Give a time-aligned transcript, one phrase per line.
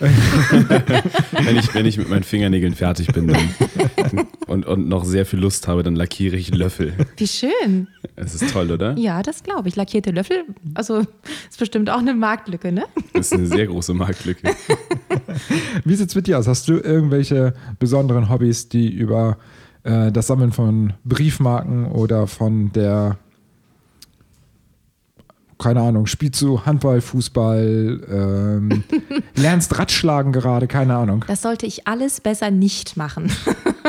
[0.00, 3.48] wenn, ich, wenn ich mit meinen Fingernägeln fertig bin dann,
[4.46, 6.94] und, und noch sehr viel Lust habe, dann lackiere ich Löffel.
[7.16, 7.88] Wie schön.
[8.14, 8.96] Das ist toll, oder?
[8.96, 9.76] Ja, das glaube ich.
[9.76, 12.84] Lackierte Löffel, also ist bestimmt auch eine Marktlücke, ne?
[13.12, 14.54] Das ist eine sehr große Marktlücke.
[15.84, 16.46] Wie sieht es mit dir aus?
[16.46, 19.38] Hast du irgendwelche besonderen Hobbys, die über
[19.82, 23.18] äh, das Sammeln von Briefmarken oder von der
[25.58, 28.84] keine Ahnung, spielst du Handball, Fußball, ähm,
[29.34, 31.24] lernst Radschlagen gerade, keine Ahnung.
[31.28, 33.32] Das sollte ich alles besser nicht machen.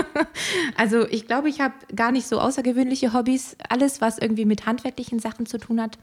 [0.77, 3.57] also ich glaube, ich habe gar nicht so außergewöhnliche Hobbys.
[3.69, 5.97] Alles, was irgendwie mit handwerklichen Sachen zu tun hat,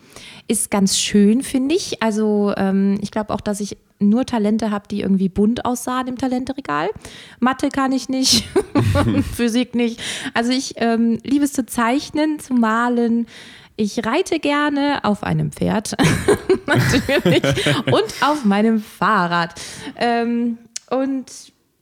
[0.49, 2.03] ist ganz schön, finde ich.
[2.03, 6.19] Also ähm, ich glaube auch, dass ich nur Talente habe, die irgendwie bunt aussahen im
[6.19, 6.91] Talenteregal.
[7.41, 8.49] Mathe kann ich nicht,
[9.35, 10.01] Physik nicht.
[10.35, 13.27] Also ich ähm, liebe es zu zeichnen, zu malen.
[13.77, 15.97] Ich reite gerne auf einem Pferd,
[16.67, 17.43] natürlich,
[17.87, 19.61] und auf meinem Fahrrad.
[19.97, 20.59] Ähm,
[20.91, 21.27] und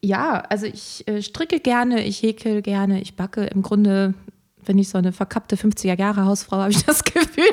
[0.01, 3.45] ja, also ich äh, stricke gerne, ich häkel gerne, ich backe.
[3.45, 4.15] Im Grunde
[4.65, 7.45] wenn ich so eine verkappte 50er Jahre Hausfrau habe ich das Gefühl.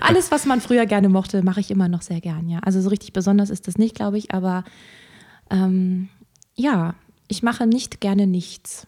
[0.00, 2.48] Alles, was man früher gerne mochte, mache ich immer noch sehr gern.
[2.48, 4.32] Ja, also so richtig besonders ist das nicht, glaube ich.
[4.32, 4.64] Aber
[5.50, 6.08] ähm,
[6.54, 6.94] ja,
[7.28, 8.86] ich mache nicht gerne nichts.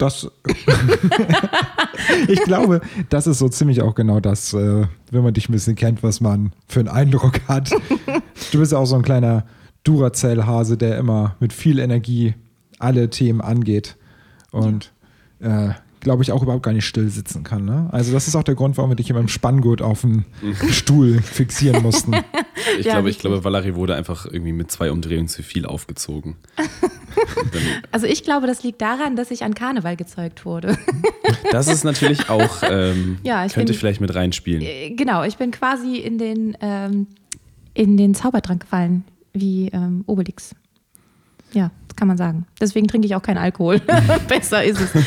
[0.00, 0.30] Das,
[2.28, 2.80] ich glaube,
[3.10, 6.22] das ist so ziemlich auch genau das, äh, wenn man dich ein bisschen kennt, was
[6.22, 7.70] man für einen Eindruck hat.
[8.50, 9.44] Du bist ja auch so ein kleiner
[9.84, 12.32] Duracell-Hase, der immer mit viel Energie
[12.78, 13.98] alle Themen angeht.
[14.52, 14.90] Und
[15.40, 17.64] äh, glaube ich, auch überhaupt gar nicht still sitzen kann.
[17.64, 17.88] Ne?
[17.92, 20.24] Also das ist auch der Grund, warum wir dich immer im Spanngurt auf dem
[20.70, 22.14] Stuhl fixieren mussten.
[22.78, 26.36] Ich ja, glaube, ich glaube, Valerie wurde einfach irgendwie mit zwei Umdrehungen zu viel aufgezogen.
[27.90, 30.76] also ich glaube, das liegt daran, dass ich an Karneval gezeugt wurde.
[31.52, 34.62] das ist natürlich auch, ähm, ja, ich könnte bin, vielleicht mit reinspielen.
[34.62, 37.06] Äh, genau, ich bin quasi in den, ähm,
[37.72, 40.54] in den Zaubertrank gefallen, wie ähm, Obelix.
[41.52, 42.46] Ja, kann man sagen.
[42.58, 43.78] Deswegen trinke ich auch keinen Alkohol.
[44.28, 44.90] Besser ist es.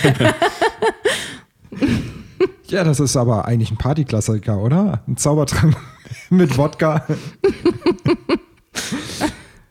[2.68, 5.02] ja, das ist aber eigentlich ein Partyklassiker, oder?
[5.08, 5.76] Ein Zaubertrank
[6.30, 7.04] mit Wodka.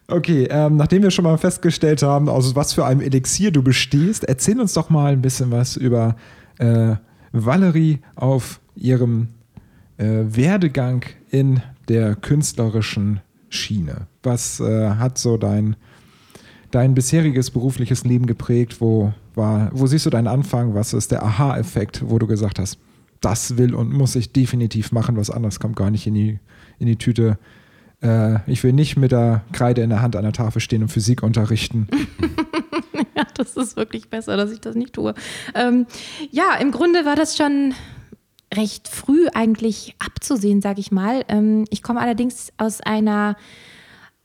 [0.08, 4.24] Okay, ähm, nachdem wir schon mal festgestellt haben, aus was für einem Elixier du bestehst,
[4.24, 6.16] erzähl uns doch mal ein bisschen was über
[6.58, 6.96] äh,
[7.30, 9.28] Valerie auf ihrem
[9.96, 14.08] äh, Werdegang in der künstlerischen Schiene.
[14.24, 15.76] Was äh, hat so dein
[16.72, 18.80] dein bisheriges berufliches Leben geprägt?
[18.80, 20.74] Wo, war, wo siehst du deinen Anfang?
[20.74, 22.78] Was ist der Aha-Effekt, wo du gesagt hast,
[23.20, 26.38] das will und muss ich definitiv machen, was anderes kommt gar nicht in die,
[26.78, 27.38] in die Tüte.
[28.02, 30.88] Äh, ich will nicht mit der Kreide in der Hand an der Tafel stehen und
[30.88, 31.86] Physik unterrichten.
[33.16, 35.14] ja, das ist wirklich besser, dass ich das nicht tue.
[35.54, 35.86] Ähm,
[36.30, 37.74] ja, im Grunde war das schon
[38.54, 41.24] recht früh eigentlich abzusehen, sage ich mal.
[41.28, 43.36] Ähm, ich komme allerdings aus einer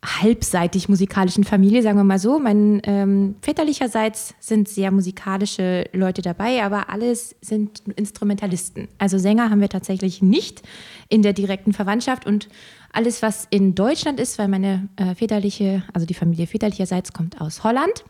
[0.06, 2.40] halbseitig musikalischen Familie, sagen wir mal so.
[2.40, 8.88] Mein ähm, väterlicherseits sind sehr musikalische Leute dabei, aber alles sind Instrumentalisten.
[9.00, 10.62] Also Sänger haben wir tatsächlich nicht
[11.10, 12.48] in der direkten Verwandtschaft und
[12.94, 17.64] alles, was in Deutschland ist, weil meine äh, väterliche, also die Familie väterlicherseits kommt aus
[17.64, 18.06] Holland.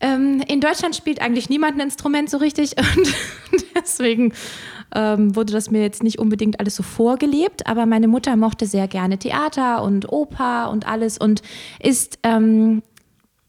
[0.00, 4.32] Ähm, in Deutschland spielt eigentlich niemand ein Instrument so richtig und deswegen
[4.94, 8.88] ähm, wurde das mir jetzt nicht unbedingt alles so vorgelebt, aber meine Mutter mochte sehr
[8.88, 11.42] gerne Theater und Oper und alles und
[11.80, 12.82] ist ähm,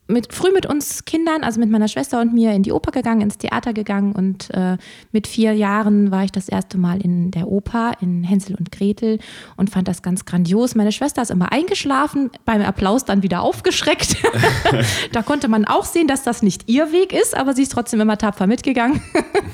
[0.07, 3.21] mit, früh mit uns Kindern, also mit meiner Schwester und mir, in die Oper gegangen,
[3.21, 4.77] ins Theater gegangen und äh,
[5.12, 9.19] mit vier Jahren war ich das erste Mal in der Oper in Hänsel und Gretel
[9.57, 10.75] und fand das ganz grandios.
[10.75, 14.18] Meine Schwester ist immer eingeschlafen, beim Applaus dann wieder aufgeschreckt.
[15.12, 18.01] da konnte man auch sehen, dass das nicht ihr Weg ist, aber sie ist trotzdem
[18.01, 19.01] immer tapfer mitgegangen.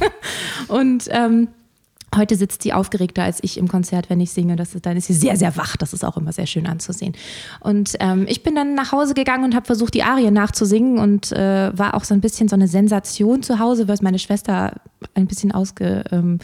[0.67, 1.47] und ähm,
[2.15, 4.55] Heute sitzt sie aufgeregter als ich im Konzert, wenn ich singe.
[4.55, 5.77] Das ist, dann ist sie sehr, sehr wach.
[5.77, 7.13] Das ist auch immer sehr schön anzusehen.
[7.59, 11.31] Und ähm, ich bin dann nach Hause gegangen und habe versucht, die Arie nachzusingen und
[11.31, 14.81] äh, war auch so ein bisschen so eine Sensation zu Hause, was meine Schwester
[15.15, 16.39] ein bisschen ausgeübt ähm,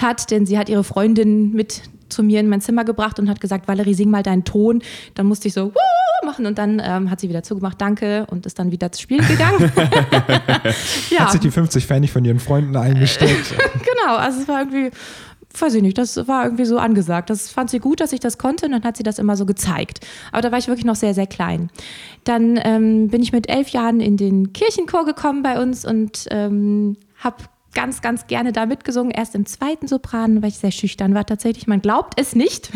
[0.00, 3.40] hat, denn sie hat ihre Freundin mit zu mir in mein Zimmer gebracht und hat
[3.40, 4.82] gesagt, Valerie, sing mal deinen Ton.
[5.14, 6.03] Dann musste ich so Wuh!
[6.24, 9.26] Machen und dann ähm, hat sie wieder zugemacht, danke, und ist dann wieder zu Spielen
[9.26, 9.72] gegangen.
[11.10, 11.20] ja.
[11.20, 13.54] Hat sich die 50 Pfennig von ihren Freunden eingesteckt.
[13.72, 14.90] genau, also es war irgendwie
[15.60, 17.30] weiß ich nicht, das war irgendwie so angesagt.
[17.30, 19.46] Das fand sie gut, dass ich das konnte und dann hat sie das immer so
[19.46, 20.00] gezeigt.
[20.32, 21.70] Aber da war ich wirklich noch sehr, sehr klein.
[22.24, 26.96] Dann ähm, bin ich mit elf Jahren in den Kirchenchor gekommen bei uns und ähm,
[27.18, 27.36] habe
[27.74, 29.10] ganz, ganz gerne da mitgesungen.
[29.10, 31.66] Erst im zweiten Sopran, weil ich sehr schüchtern war tatsächlich.
[31.66, 32.70] Man glaubt es nicht.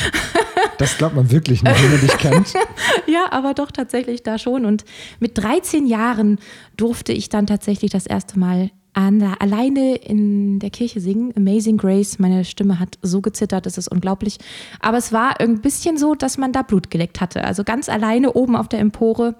[0.78, 2.54] das glaubt man wirklich nicht, wenn man dich kennt.
[3.06, 4.64] ja, aber doch tatsächlich da schon.
[4.64, 4.84] Und
[5.20, 6.38] mit 13 Jahren
[6.76, 11.32] durfte ich dann tatsächlich das erste Mal an, alleine in der Kirche singen.
[11.36, 12.18] Amazing Grace.
[12.18, 14.38] Meine Stimme hat so gezittert, das ist unglaublich.
[14.80, 17.44] Aber es war ein bisschen so, dass man da Blut geleckt hatte.
[17.44, 19.34] Also ganz alleine oben auf der Empore.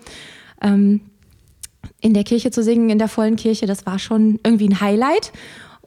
[0.61, 1.01] Ähm,
[2.07, 5.33] in der Kirche zu singen, in der vollen Kirche, das war schon irgendwie ein Highlight.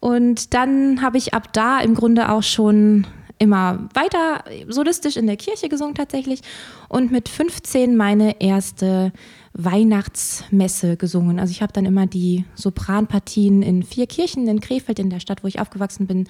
[0.02, 3.08] Und dann habe ich ab da im Grunde auch schon
[3.38, 6.42] immer weiter solistisch in der Kirche gesungen tatsächlich
[6.90, 9.14] und mit 15 meine erste
[9.54, 11.40] Weihnachtsmesse gesungen.
[11.40, 15.42] Also ich habe dann immer die Sopranpartien in vier Kirchen in Krefeld, in der Stadt,
[15.44, 16.28] wo ich aufgewachsen bin,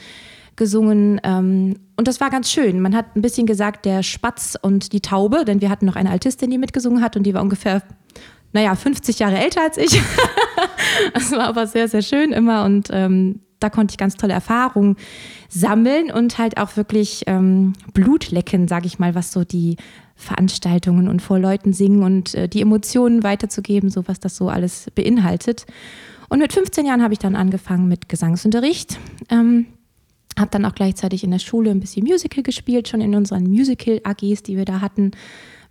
[0.55, 1.19] gesungen.
[1.23, 2.79] Ähm, und das war ganz schön.
[2.79, 6.11] Man hat ein bisschen gesagt, der Spatz und die Taube, denn wir hatten noch eine
[6.11, 7.81] Altistin, die mitgesungen hat und die war ungefähr
[8.51, 10.01] naja, 50 Jahre älter als ich.
[11.13, 14.95] das war aber sehr, sehr schön immer und ähm, da konnte ich ganz tolle Erfahrungen
[15.49, 19.75] sammeln und halt auch wirklich ähm, Blut lecken, sage ich mal, was so die
[20.15, 24.87] Veranstaltungen und vor Leuten singen und äh, die Emotionen weiterzugeben, so was das so alles
[24.95, 25.65] beinhaltet.
[26.29, 28.99] Und mit 15 Jahren habe ich dann angefangen mit Gesangsunterricht.
[29.29, 29.65] Ähm,
[30.37, 34.43] habe dann auch gleichzeitig in der Schule ein bisschen Musical gespielt, schon in unseren Musical-AGs,
[34.43, 35.11] die wir da hatten.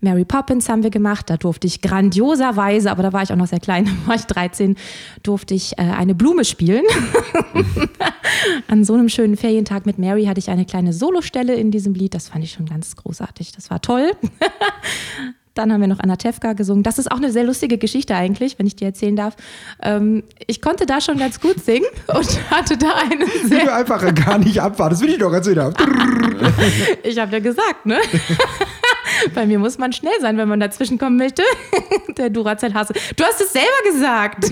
[0.00, 1.28] Mary Poppins haben wir gemacht.
[1.28, 4.24] Da durfte ich grandioserweise, aber da war ich auch noch sehr klein, da war ich
[4.24, 4.76] 13,
[5.22, 6.84] durfte ich äh, eine Blume spielen.
[8.68, 12.14] An so einem schönen Ferientag mit Mary hatte ich eine kleine Solostelle in diesem Lied.
[12.14, 13.52] Das fand ich schon ganz großartig.
[13.52, 14.12] Das war toll.
[15.54, 16.84] Dann haben wir noch Anatevka gesungen.
[16.84, 19.34] Das ist auch eine sehr lustige Geschichte eigentlich, wenn ich dir erzählen darf.
[19.82, 23.62] Ähm, ich konnte da schon ganz gut singen und hatte da eine sehr...
[23.62, 24.94] Wie du einfach gar nicht abwarten.
[24.94, 25.74] Das will ich doch erzählen.
[27.02, 27.98] ich habe ja gesagt, ne?
[29.34, 31.42] Bei mir muss man schnell sein, wenn man dazwischen kommen möchte.
[32.16, 32.94] Der Duracell-Hase.
[33.16, 34.50] Du hast es selber gesagt.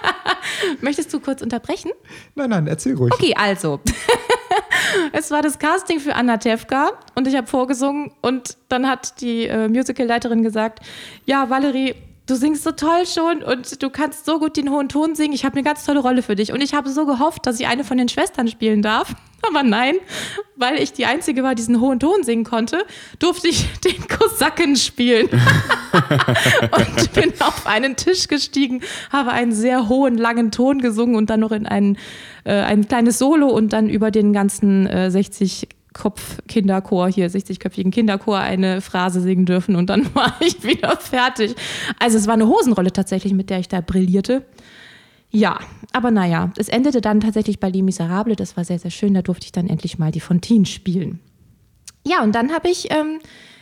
[0.80, 1.90] Möchtest du kurz unterbrechen?
[2.34, 3.12] Nein, nein, erzähl ruhig.
[3.12, 3.80] Okay, also.
[5.12, 9.46] es war das Casting für Anna Tevka und ich habe vorgesungen und dann hat die
[9.46, 10.80] äh, Musicalleiterin gesagt,
[11.24, 11.94] ja, Valerie,
[12.26, 15.34] du singst so toll schon und du kannst so gut den hohen Ton singen.
[15.34, 16.52] Ich habe eine ganz tolle Rolle für dich.
[16.52, 19.14] Und ich habe so gehofft, dass ich eine von den Schwestern spielen darf.
[19.46, 19.96] Aber nein,
[20.56, 22.84] weil ich die Einzige war, die diesen hohen Ton singen konnte,
[23.18, 25.28] durfte ich den Kosaken spielen.
[26.76, 31.40] und bin auf einen Tisch gestiegen, habe einen sehr hohen, langen Ton gesungen und dann
[31.40, 31.98] noch in ein,
[32.44, 38.38] äh, ein kleines Solo und dann über den ganzen äh, 60 Kopf-Kinderchor, hier 60-köpfigen Kinderchor,
[38.38, 41.54] eine Phrase singen dürfen und dann war ich wieder fertig.
[41.98, 44.44] Also es war eine Hosenrolle tatsächlich, mit der ich da brillierte.
[45.30, 45.58] Ja,
[45.92, 48.36] aber naja, es endete dann tatsächlich bei Les Miserables.
[48.36, 49.14] Das war sehr, sehr schön.
[49.14, 51.18] Da durfte ich dann endlich mal die Fontine spielen.
[52.06, 53.18] Ja, und dann habe ich ähm,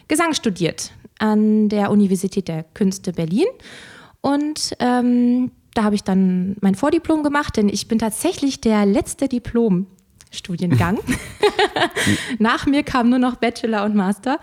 [0.08, 3.46] Gesang studiert an der Universität der Künste Berlin.
[4.20, 9.28] Und ähm, da habe ich dann mein Vordiplom gemacht, denn ich bin tatsächlich der letzte
[9.28, 9.86] Diplom
[10.32, 10.98] Studiengang.
[12.38, 14.38] Nach mir kam nur noch Bachelor und Master.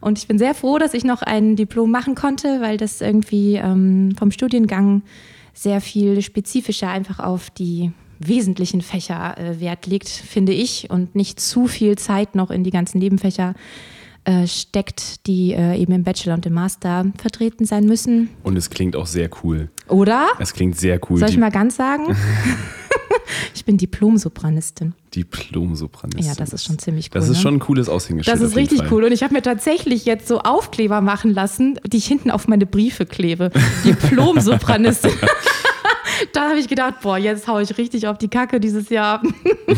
[0.00, 3.56] Und ich bin sehr froh, dass ich noch ein Diplom machen konnte, weil das irgendwie
[3.56, 5.02] ähm, vom Studiengang
[5.52, 11.40] sehr viel spezifischer einfach auf die wesentlichen Fächer äh, Wert legt, finde ich, und nicht
[11.40, 13.54] zu viel Zeit noch in die ganzen Nebenfächer
[14.24, 18.30] äh, steckt, die äh, eben im Bachelor und im Master vertreten sein müssen.
[18.42, 19.68] Und es klingt auch sehr cool.
[19.88, 20.28] Oder?
[20.38, 21.18] Es klingt sehr cool.
[21.18, 22.16] Soll ich mal ganz sagen?
[23.54, 24.94] ich bin Diplom-Sopranistin.
[25.14, 26.26] Diplom-Sopranistin.
[26.26, 27.20] Ja, das ist schon ziemlich cool.
[27.20, 27.42] Das ist ne?
[27.42, 28.34] schon ein cooles Aushängeschild.
[28.34, 28.92] Das ist richtig Fall.
[28.92, 29.04] cool.
[29.04, 32.66] Und ich habe mir tatsächlich jetzt so Aufkleber machen lassen, die ich hinten auf meine
[32.66, 33.50] Briefe klebe.
[33.84, 35.12] Diplom-Sopranistin.
[36.32, 39.22] da habe ich gedacht, boah, jetzt haue ich richtig auf die Kacke dieses Jahr.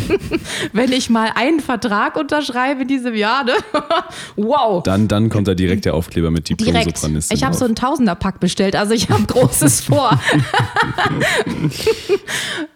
[0.73, 3.55] Wenn ich mal einen Vertrag unterschreibe in diesem Jahr, ne?
[4.37, 4.83] wow.
[4.83, 6.49] Dann, dann kommt da direkt der Aufkleber mit.
[6.49, 7.37] Diplom-Sopranistin.
[7.37, 10.19] Ich habe so einen Tausenderpack bestellt, also ich habe Großes vor.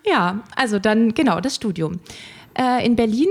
[0.04, 2.00] ja, also dann genau das Studium.
[2.58, 3.28] Äh, in Berlin,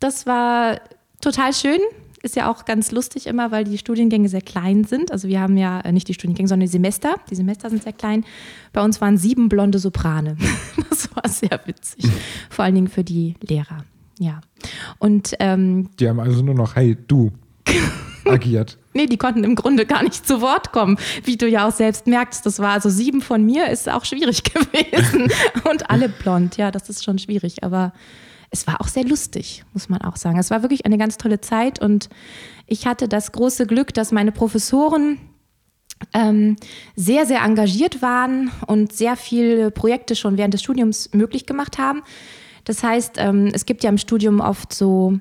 [0.00, 0.80] das war
[1.20, 1.80] total schön.
[2.26, 5.12] Ist ja auch ganz lustig immer, weil die Studiengänge sehr klein sind.
[5.12, 7.14] Also wir haben ja äh, nicht die Studiengänge, sondern die Semester.
[7.30, 8.24] Die Semester sind sehr klein.
[8.72, 10.36] Bei uns waren sieben blonde Soprane.
[10.90, 12.10] Das war sehr witzig.
[12.50, 13.84] Vor allen Dingen für die Lehrer.
[14.18, 14.40] Ja.
[14.98, 17.32] Und ähm, Die haben also nur noch, hey, du,
[18.24, 18.76] agiert.
[18.92, 22.08] Nee, die konnten im Grunde gar nicht zu Wort kommen, wie du ja auch selbst
[22.08, 22.44] merkst.
[22.44, 25.30] Das war also sieben von mir, ist auch schwierig gewesen.
[25.70, 27.62] Und alle blond, ja, das ist schon schwierig.
[27.62, 27.92] Aber
[28.50, 30.38] es war auch sehr lustig, muss man auch sagen.
[30.38, 32.08] Es war wirklich eine ganz tolle Zeit und
[32.66, 35.18] ich hatte das große Glück, dass meine Professoren
[36.12, 36.56] ähm,
[36.94, 42.02] sehr, sehr engagiert waren und sehr viele Projekte schon während des Studiums möglich gemacht haben.
[42.64, 45.18] Das heißt, ähm, es gibt ja im Studium oft so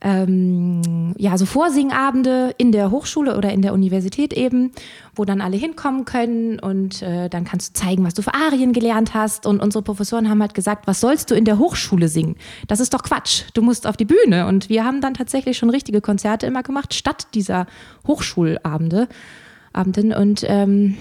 [0.00, 4.70] ähm, ja, so Vorsingabende in der Hochschule oder in der Universität eben,
[5.16, 8.72] wo dann alle hinkommen können und äh, dann kannst du zeigen, was du für Arien
[8.72, 9.44] gelernt hast.
[9.44, 12.36] Und unsere Professoren haben halt gesagt, was sollst du in der Hochschule singen?
[12.68, 13.44] Das ist doch Quatsch.
[13.54, 14.46] Du musst auf die Bühne.
[14.46, 17.66] Und wir haben dann tatsächlich schon richtige Konzerte immer gemacht, statt dieser
[18.06, 19.08] Hochschulabende.
[19.72, 20.12] Abenden.
[20.12, 20.96] Und ähm,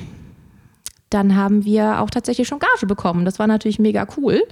[1.10, 3.26] dann haben wir auch tatsächlich schon Gage bekommen.
[3.26, 4.44] Das war natürlich mega cool.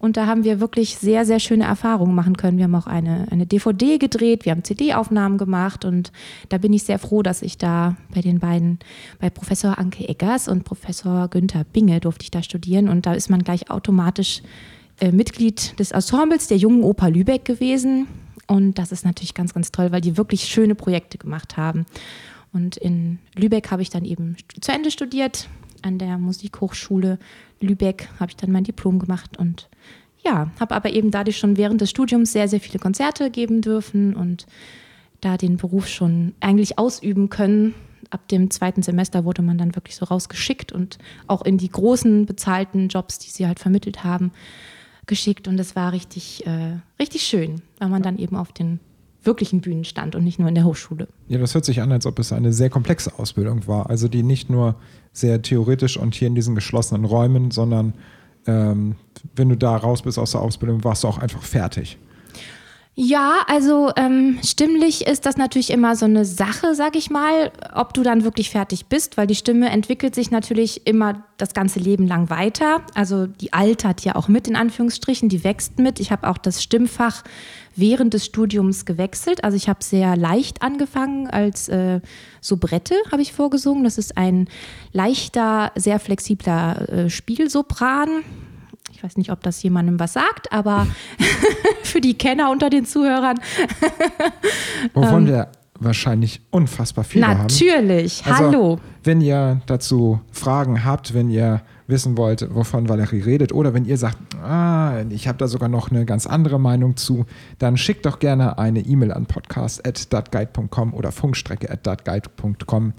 [0.00, 2.56] Und da haben wir wirklich sehr, sehr schöne Erfahrungen machen können.
[2.56, 6.10] Wir haben auch eine, eine DVD gedreht, wir haben CD-Aufnahmen gemacht und
[6.48, 8.78] da bin ich sehr froh, dass ich da bei den beiden,
[9.18, 13.28] bei Professor Anke Eggers und Professor Günther Binge durfte ich da studieren und da ist
[13.28, 14.40] man gleich automatisch
[15.00, 18.06] äh, Mitglied des Ensembles der Jungen Oper Lübeck gewesen.
[18.46, 21.84] Und das ist natürlich ganz, ganz toll, weil die wirklich schöne Projekte gemacht haben.
[22.52, 25.48] Und in Lübeck habe ich dann eben zu Ende studiert.
[25.82, 27.18] An der Musikhochschule
[27.60, 29.68] Lübeck habe ich dann mein Diplom gemacht und
[30.24, 34.14] ja, habe aber eben dadurch schon während des Studiums sehr, sehr viele Konzerte geben dürfen
[34.14, 34.46] und
[35.20, 37.74] da den Beruf schon eigentlich ausüben können.
[38.10, 42.26] Ab dem zweiten Semester wurde man dann wirklich so rausgeschickt und auch in die großen
[42.26, 44.32] bezahlten Jobs, die sie halt vermittelt haben,
[45.06, 45.48] geschickt.
[45.48, 48.80] Und es war richtig, äh, richtig schön, weil man dann eben auf den
[49.22, 51.08] wirklichen Bühnen stand und nicht nur in der Hochschule.
[51.28, 53.90] Ja, das hört sich an, als ob es eine sehr komplexe Ausbildung war.
[53.90, 54.76] Also die nicht nur
[55.12, 57.94] sehr theoretisch und hier in diesen geschlossenen Räumen, sondern
[58.46, 58.96] ähm,
[59.36, 61.98] wenn du da raus bist aus der Ausbildung, warst du auch einfach fertig.
[62.96, 67.94] Ja, also ähm, stimmlich ist das natürlich immer so eine Sache, sag ich mal, ob
[67.94, 72.06] du dann wirklich fertig bist, weil die Stimme entwickelt sich natürlich immer das ganze Leben
[72.06, 72.82] lang weiter.
[72.94, 76.00] Also die altert ja auch mit, in Anführungsstrichen, die wächst mit.
[76.00, 77.22] Ich habe auch das Stimmfach
[77.80, 79.44] während des Studiums gewechselt.
[79.44, 82.00] Also ich habe sehr leicht angefangen als äh,
[82.40, 83.84] Soubrette, habe ich vorgesungen.
[83.84, 84.48] Das ist ein
[84.92, 88.08] leichter, sehr flexibler äh, Spielsopran.
[88.92, 90.86] Ich weiß nicht, ob das jemandem was sagt, aber
[91.82, 93.38] für die Kenner unter den Zuhörern.
[94.94, 95.48] Wovon wir
[95.80, 97.40] wahrscheinlich unfassbar viele haben.
[97.42, 98.24] Natürlich.
[98.26, 98.78] Also, Hallo.
[99.02, 103.98] Wenn ihr dazu Fragen habt, wenn ihr wissen wollt, wovon Valerie redet, oder wenn ihr
[103.98, 107.26] sagt, ah, ich habe da sogar noch eine ganz andere Meinung zu,
[107.58, 112.94] dann schickt doch gerne eine E-Mail an podcast.datguide.com oder funkstrecke.datguide.com.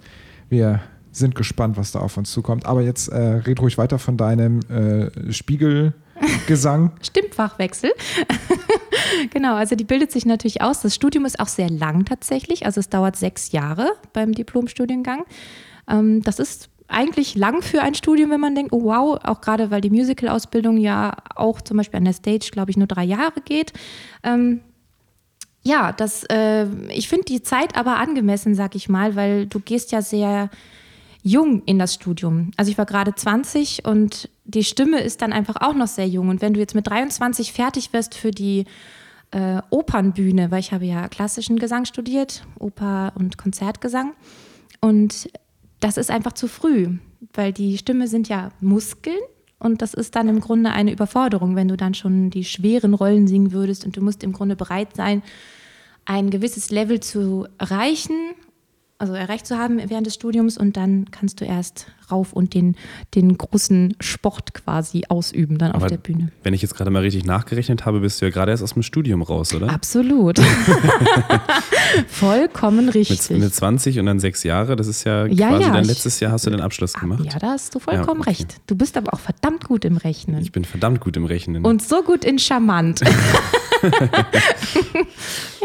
[0.49, 0.81] Wir
[1.11, 2.65] sind gespannt, was da auf uns zukommt.
[2.65, 6.91] Aber jetzt äh, red ruhig weiter von deinem äh, Spiegelgesang.
[7.01, 7.91] Stimmfachwechsel.
[9.33, 10.81] genau, also die bildet sich natürlich aus.
[10.81, 12.65] Das Studium ist auch sehr lang tatsächlich.
[12.65, 15.25] Also es dauert sechs Jahre beim Diplomstudiengang.
[15.89, 19.71] Ähm, das ist eigentlich lang für ein Studium, wenn man denkt, oh wow, auch gerade
[19.71, 23.41] weil die Musical-Ausbildung ja auch zum Beispiel an der Stage, glaube ich, nur drei Jahre
[23.43, 23.73] geht.
[24.23, 24.61] Ähm,
[25.63, 29.91] ja, das, äh, ich finde die Zeit aber angemessen, sag ich mal, weil du gehst
[29.91, 30.49] ja sehr
[31.23, 32.51] jung in das Studium.
[32.57, 36.29] Also ich war gerade 20 und die Stimme ist dann einfach auch noch sehr jung.
[36.29, 38.65] Und wenn du jetzt mit 23 fertig wirst für die
[39.31, 44.13] äh, Opernbühne, weil ich habe ja klassischen Gesang studiert, Oper und Konzertgesang.
[44.81, 45.29] Und
[45.81, 46.97] das ist einfach zu früh,
[47.33, 49.19] weil die Stimme sind ja Muskeln
[49.59, 53.27] und das ist dann im Grunde eine Überforderung, wenn du dann schon die schweren Rollen
[53.27, 55.21] singen würdest und du musst im Grunde bereit sein,
[56.05, 58.15] ein gewisses Level zu erreichen,
[58.97, 62.75] also erreicht zu haben während des Studiums und dann kannst du erst rauf und den,
[63.15, 66.31] den großen Sport quasi ausüben dann auf Aber der Bühne.
[66.43, 68.83] Wenn ich jetzt gerade mal richtig nachgerechnet habe, bist du ja gerade erst aus dem
[68.83, 69.69] Studium raus, oder?
[69.69, 70.39] Absolut.
[72.07, 73.37] Vollkommen Mit, richtig.
[73.39, 76.19] mit 20 und dann sechs Jahre, das ist ja, Ja, quasi ja, dein ich- letztes
[76.19, 77.23] Jahr hast du den Abschluss gemacht.
[77.25, 78.29] ja, da hast du vollkommen Ja, okay.
[78.41, 78.61] recht.
[78.67, 80.41] Du bist aber auch verdammt gut im Rechnen.
[80.41, 81.65] Ich bin verdammt gut im Rechnen.
[81.65, 83.01] Und so gut in charmant.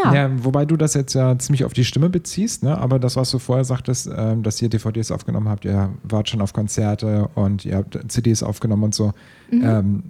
[0.05, 0.15] ja.
[0.15, 2.77] Ja, wobei du das jetzt ja ziemlich auf die Stimme beziehst, ne?
[2.79, 6.36] aber das, was du vorher sagtest, ähm, dass ihr DVDs aufgenommen habt, ihr wart schon
[6.41, 9.13] auf Konzerte und ihr habt CDs aufgenommen und so.
[9.51, 10.03] Ähm,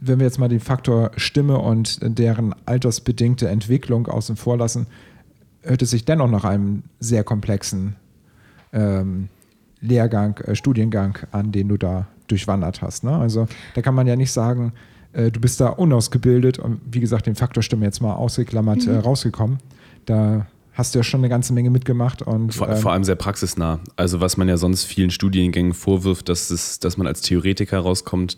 [0.00, 4.86] wenn wir jetzt mal den Faktor Stimme und deren altersbedingte Entwicklung außen vor lassen,
[5.62, 7.96] hört es sich dennoch nach einem sehr komplexen
[8.72, 9.28] ähm,
[9.80, 13.04] Lehrgang, äh, Studiengang an, den du da durchwandert hast.
[13.04, 13.16] Ne?
[13.16, 14.72] Also da kann man ja nicht sagen,
[15.12, 18.96] äh, du bist da unausgebildet und wie gesagt, den Faktor Stimme jetzt mal ausgeklammert äh,
[18.96, 19.58] rausgekommen.
[20.04, 20.46] Da
[20.76, 23.80] hast du ja schon eine ganze Menge mitgemacht und Vor, ähm, vor allem sehr praxisnah.
[23.96, 28.36] Also was man ja sonst vielen Studiengängen vorwirft, dass, es, dass man als Theoretiker rauskommt,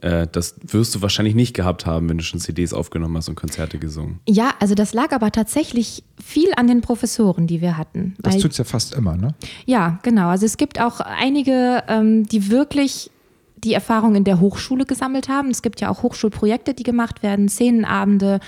[0.00, 3.36] äh, das wirst du wahrscheinlich nicht gehabt haben, wenn du schon CDs aufgenommen hast und
[3.36, 4.18] Konzerte gesungen.
[4.28, 8.14] ja, also das lag aber tatsächlich viel an den Professoren, die wir hatten.
[8.20, 9.34] das tut es ja fast immer, ne?
[9.64, 10.28] Ja, genau.
[10.28, 13.10] Also es gibt auch einige, ähm, die wirklich
[13.56, 15.50] die Erfahrung in der Hochschule gesammelt haben.
[15.50, 18.40] Es gibt ja auch Hochschulprojekte, die gemacht werden, Szenenabende,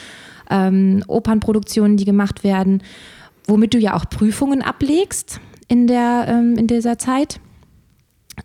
[0.51, 2.83] ähm, Opernproduktionen, die gemacht werden,
[3.51, 7.41] womit du ja auch Prüfungen ablegst in, der, ähm, in dieser Zeit.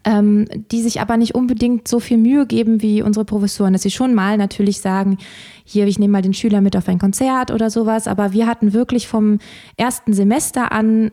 [0.03, 3.91] Ähm, die sich aber nicht unbedingt so viel Mühe geben wie unsere Professoren, dass sie
[3.91, 5.17] schon mal natürlich sagen,
[5.63, 8.73] hier, ich nehme mal den Schüler mit auf ein Konzert oder sowas, aber wir hatten
[8.73, 9.39] wirklich vom
[9.77, 11.11] ersten Semester an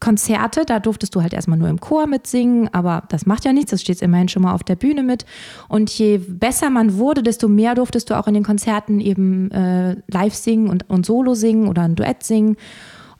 [0.00, 3.70] Konzerte, da durftest du halt erstmal nur im Chor mitsingen, aber das macht ja nichts,
[3.70, 5.24] das steht immerhin schon mal auf der Bühne mit.
[5.68, 9.96] Und je besser man wurde, desto mehr durftest du auch in den Konzerten eben äh,
[10.08, 12.56] live singen und, und solo singen oder ein Duett singen.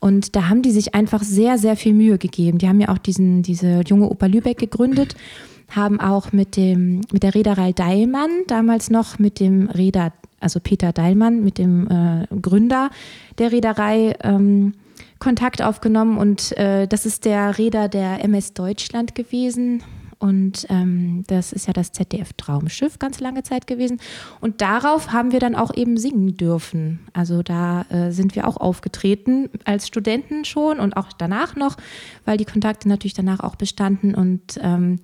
[0.05, 2.59] Und da haben die sich einfach sehr, sehr viel Mühe gegeben.
[2.59, 5.17] Die haben ja auch diesen, diese junge Oper Lübeck gegründet,
[5.71, 10.93] haben auch mit, dem, mit der Reederei Deilmann, damals noch mit dem Reeder, also Peter
[10.93, 12.91] Deilmann, mit dem äh, Gründer
[13.39, 14.75] der Reederei, ähm,
[15.21, 16.19] Kontakt aufgenommen.
[16.19, 19.83] Und äh, das ist der Reeder der MS Deutschland gewesen.
[20.19, 24.01] Und ähm, das ist ja das ZDF Traumschiff ganz lange Zeit gewesen.
[24.41, 27.01] Und darauf haben wir dann auch eben singen dürfen.
[27.13, 31.77] Also da äh, sind wir auch aufgetreten als Studenten schon und auch danach noch,
[32.25, 34.15] weil die Kontakte natürlich danach auch bestanden.
[34.15, 35.01] Und ähm,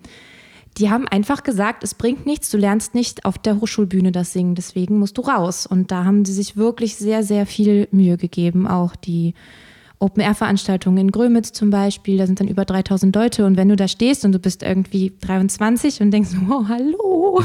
[0.78, 4.54] die haben einfach gesagt, es bringt nichts, du lernst nicht auf der Hochschulbühne das Singen,
[4.54, 5.66] deswegen musst du raus.
[5.66, 9.34] Und da haben sie sich wirklich sehr, sehr viel Mühe gegeben, auch die
[10.00, 13.86] Open-Air-Veranstaltungen in Grömitz zum Beispiel, da sind dann über 3000 Leute und wenn du da
[13.86, 17.42] stehst und du bist irgendwie 23 und denkst, oh, hallo,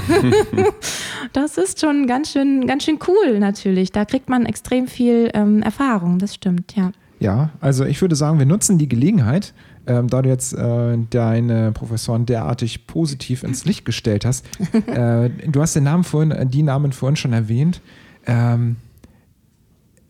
[1.34, 3.92] das ist schon ganz schön, ganz schön cool natürlich.
[3.92, 6.92] Da kriegt man extrem viel ähm, Erfahrung, das stimmt, ja.
[7.20, 9.54] Ja, also ich würde sagen, wir nutzen die Gelegenheit,
[9.88, 14.46] ähm, da du jetzt äh, deine Professoren derartig positiv ins Licht gestellt hast.
[14.88, 17.82] äh, du hast den Namen vorhin, äh, die Namen vorhin schon erwähnt.
[18.26, 18.78] Ähm,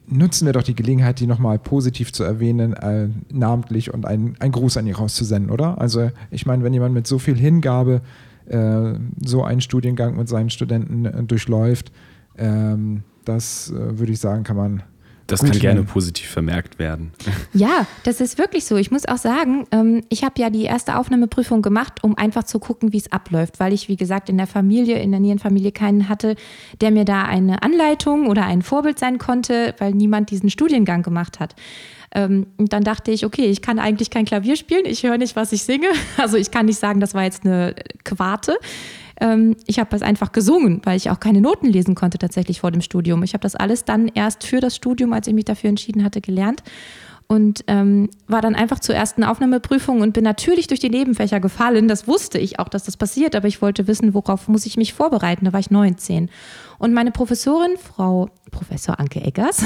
[0.08, 4.78] nutzen wir doch die Gelegenheit, die nochmal positiv zu erwähnen, äh, namentlich und einen, Gruß
[4.78, 5.80] an ihr rauszusenden, oder?
[5.80, 8.02] Also ich meine, wenn jemand mit so viel Hingabe
[8.48, 11.92] äh, so einen Studiengang mit seinen Studenten äh, durchläuft,
[12.38, 14.84] ähm, das äh, würde ich sagen, kann man
[15.28, 17.12] Das gut kann gerne positiv vermerkt werden.
[17.54, 18.76] Ja, das ist wirklich so.
[18.76, 22.60] Ich muss auch sagen, ähm, ich habe ja die erste Aufnahmeprüfung gemacht, um einfach zu
[22.60, 26.10] gucken, wie es abläuft, weil ich, wie gesagt, in der Familie, in der Nierenfamilie keinen
[26.10, 26.36] hatte,
[26.82, 31.40] der mir da eine Anleitung oder ein Vorbild sein konnte, weil niemand diesen Studiengang gemacht
[31.40, 31.56] hat.
[32.14, 35.36] Ähm, Und dann dachte ich, okay, ich kann eigentlich kein Klavier spielen, ich höre nicht,
[35.36, 35.88] was ich singe.
[36.18, 38.58] Also ich kann nicht sagen, das war jetzt eine Quarte.
[39.22, 42.72] Ähm, Ich habe das einfach gesungen, weil ich auch keine Noten lesen konnte tatsächlich vor
[42.72, 43.24] dem Studium.
[43.24, 46.22] Ich habe das alles dann erst für das Studium, als ich mich dafür entschieden hatte,
[46.22, 46.64] gelernt
[47.28, 51.88] und ähm, war dann einfach zur ersten Aufnahmeprüfung und bin natürlich durch die Nebenfächer gefallen.
[51.88, 54.94] Das wusste ich auch, dass das passiert, aber ich wollte wissen, worauf muss ich mich
[54.94, 55.46] vorbereiten.
[55.46, 56.30] Da war ich 19.
[56.78, 59.64] Und meine Professorin, Frau Professor Anke Eggers,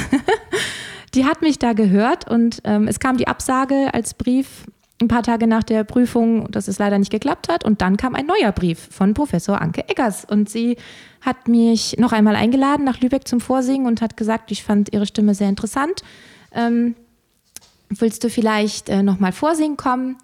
[1.16, 4.66] die hat mich da gehört und ähm, es kam die Absage als Brief
[5.02, 7.64] ein paar Tage nach der Prüfung, dass es leider nicht geklappt hat.
[7.64, 10.26] Und dann kam ein neuer Brief von Professor Anke Eggers.
[10.26, 10.78] Und sie
[11.22, 15.06] hat mich noch einmal eingeladen nach Lübeck zum Vorsingen und hat gesagt, ich fand ihre
[15.06, 16.04] Stimme sehr interessant.
[16.54, 16.96] Ähm,
[17.90, 20.18] willst du vielleicht äh, noch mal vorsingen kommen?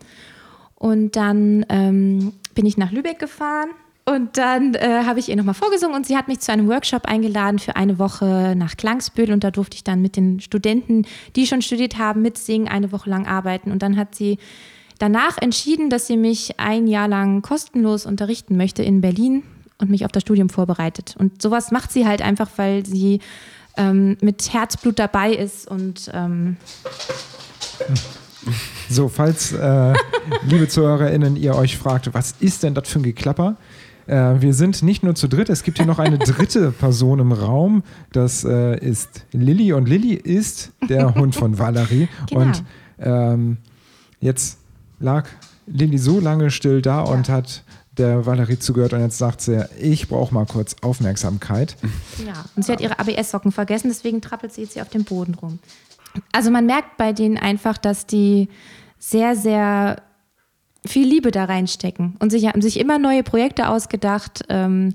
[0.76, 3.70] Und dann ähm, bin ich nach Lübeck gefahren
[4.06, 7.06] und dann äh, habe ich ihr nochmal vorgesungen und sie hat mich zu einem Workshop
[7.06, 11.48] eingeladen für eine Woche nach Klangsbüttel und da durfte ich dann mit den Studenten, die
[11.48, 14.38] schon studiert haben, mitsingen, eine Woche lang arbeiten und dann hat sie
[15.00, 19.44] danach entschieden, dass sie mich ein Jahr lang kostenlos unterrichten möchte in Berlin
[19.80, 21.16] und mich auf das Studium vorbereitet.
[21.18, 23.20] Und sowas macht sie halt einfach, weil sie
[23.76, 26.58] ähm, mit Herzblut dabei ist und ähm,
[28.90, 29.94] So, falls, äh,
[30.44, 33.58] liebe ZuhörerInnen, ihr euch fragt, was ist denn das für ein Geklapper?
[34.08, 37.32] Äh, wir sind nicht nur zu dritt, es gibt hier noch eine dritte Person im
[37.32, 37.84] Raum.
[38.12, 42.08] Das äh, ist Lilly und Lilly ist der Hund von Valerie.
[42.30, 42.42] Genau.
[42.42, 42.64] Und
[43.00, 43.58] ähm,
[44.20, 44.60] jetzt
[45.00, 45.28] lag
[45.68, 47.64] Lilly so lange still da und hat
[47.98, 51.78] der Valerie zugehört und jetzt sagt sie, ich brauche mal kurz Aufmerksamkeit.
[52.26, 55.34] Ja, und sie hat ihre ABS-Socken vergessen, deswegen trappelt sie jetzt hier auf dem Boden
[55.36, 55.60] rum.
[56.32, 58.50] Also man merkt bei denen einfach, dass die
[59.00, 60.02] sehr, sehr
[60.86, 64.94] viel Liebe da reinstecken und sich haben sich immer neue Projekte ausgedacht ähm,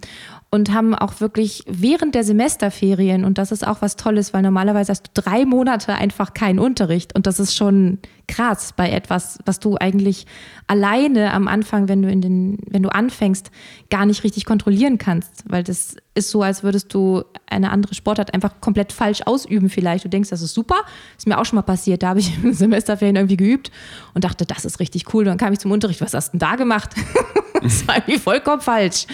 [0.52, 4.90] und haben auch wirklich während der Semesterferien, und das ist auch was Tolles, weil normalerweise
[4.90, 7.14] hast du drei Monate einfach keinen Unterricht.
[7.14, 10.26] Und das ist schon krass bei etwas, was du eigentlich
[10.66, 13.52] alleine am Anfang, wenn du in den, wenn du anfängst,
[13.90, 18.34] gar nicht richtig kontrollieren kannst, weil das ist so, als würdest du eine andere Sportart
[18.34, 20.04] einfach komplett falsch ausüben vielleicht.
[20.04, 20.76] Du denkst, das ist super,
[21.16, 23.70] ist mir auch schon mal passiert, da habe ich im Semesterferien irgendwie geübt
[24.14, 25.24] und dachte, das ist richtig cool.
[25.24, 26.94] Dann kam ich zum Unterricht, was hast du denn da gemacht?
[27.62, 29.06] das war irgendwie vollkommen falsch.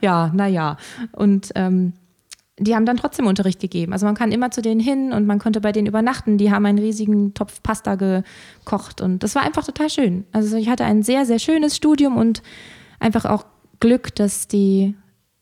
[0.00, 0.76] Ja, naja.
[1.12, 1.94] Und ähm,
[2.58, 3.92] die haben dann trotzdem Unterricht gegeben.
[3.92, 6.36] Also man kann immer zu denen hin und man konnte bei denen übernachten.
[6.36, 10.26] Die haben einen riesigen Topf Pasta gekocht und das war einfach total schön.
[10.32, 12.42] Also ich hatte ein sehr, sehr schönes Studium und
[13.00, 13.46] einfach auch
[13.80, 14.94] Glück, dass die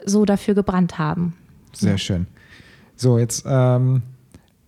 [0.05, 1.35] so dafür gebrannt haben.
[1.73, 2.27] Sehr schön.
[2.97, 4.03] So, jetzt ähm,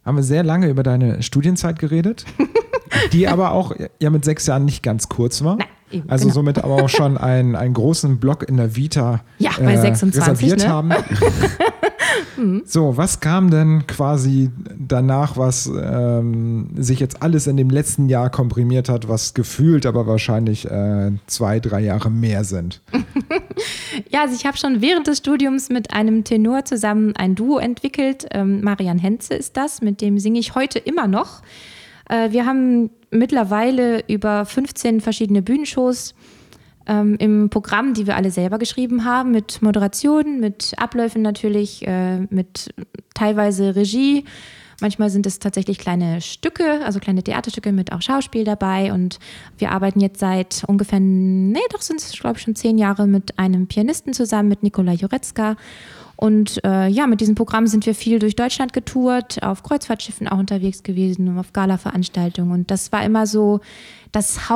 [0.04, 2.24] haben wir sehr lange über deine Studienzeit geredet,
[3.12, 5.56] die aber auch ja mit sechs Jahren nicht ganz kurz war.
[5.56, 6.34] Nein, eben, also genau.
[6.34, 10.20] somit aber auch schon einen, einen großen Block in der Vita äh, Ja, bei 26,
[10.20, 10.68] reserviert ne?
[10.68, 10.92] haben.
[12.64, 18.30] so, was kam denn quasi danach, was ähm, sich jetzt alles in dem letzten Jahr
[18.30, 22.80] komprimiert hat, was gefühlt aber wahrscheinlich äh, zwei, drei Jahre mehr sind?
[24.10, 28.26] Ja, also ich habe schon während des Studiums mit einem Tenor zusammen ein Duo entwickelt.
[28.30, 31.42] Ähm, Marian Henze ist das, mit dem singe ich heute immer noch.
[32.08, 36.14] Äh, wir haben mittlerweile über 15 verschiedene Bühnenshows
[36.86, 42.20] ähm, im Programm, die wir alle selber geschrieben haben, mit Moderation, mit Abläufen natürlich, äh,
[42.30, 42.74] mit
[43.14, 44.24] teilweise Regie.
[44.80, 48.92] Manchmal sind es tatsächlich kleine Stücke, also kleine Theaterstücke mit auch Schauspiel dabei.
[48.92, 49.20] Und
[49.56, 53.38] wir arbeiten jetzt seit ungefähr, nee, doch sind es, glaube ich, schon zehn Jahre mit
[53.38, 55.56] einem Pianisten zusammen, mit Nikola Jurecka.
[56.16, 60.38] Und äh, ja, mit diesem Programm sind wir viel durch Deutschland getourt, auf Kreuzfahrtschiffen auch
[60.38, 62.52] unterwegs gewesen auf Gala-Veranstaltungen.
[62.52, 63.60] Und das war immer so
[64.10, 64.50] das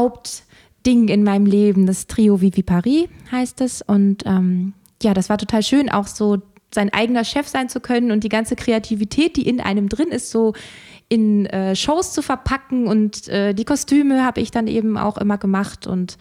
[0.86, 1.86] Hauptding in meinem Leben.
[1.86, 3.82] Das Trio Vivi Paris heißt es.
[3.82, 4.72] Und ähm,
[5.02, 6.38] ja, das war total schön, auch so
[6.72, 10.30] sein eigener Chef sein zu können und die ganze Kreativität, die in einem drin ist,
[10.30, 10.52] so
[11.08, 12.86] in äh, Shows zu verpacken.
[12.86, 16.18] Und äh, die Kostüme habe ich dann eben auch immer gemacht und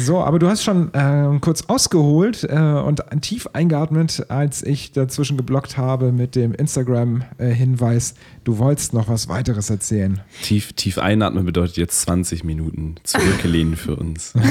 [0.00, 5.36] So, aber du hast schon äh, kurz ausgeholt äh, und tief eingeatmet, als ich dazwischen
[5.36, 10.20] geblockt habe mit dem Instagram-Hinweis, du wolltest noch was weiteres erzählen.
[10.42, 14.32] Tief, tief einatmen bedeutet jetzt 20 Minuten zurücklehnen für uns.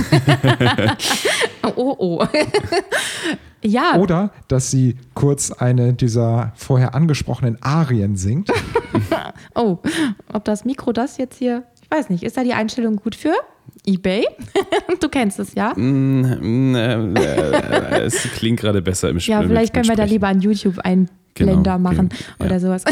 [1.75, 2.27] Oh, oh.
[3.61, 8.51] ja, Oder dass sie kurz eine dieser vorher angesprochenen Arien singt.
[9.55, 9.79] oh,
[10.31, 13.35] ob das Mikro das jetzt hier, ich weiß nicht, ist da die Einstellung gut für?
[13.85, 14.25] eBay?
[14.99, 15.73] du kennst es, ja?
[15.75, 19.33] Mm, mm, äh, äh, es klingt gerade besser im Spiel.
[19.33, 22.45] Ja, vielleicht können wir da lieber an YouTube einen Genau, Blender machen genau, ja.
[22.45, 22.85] oder sowas.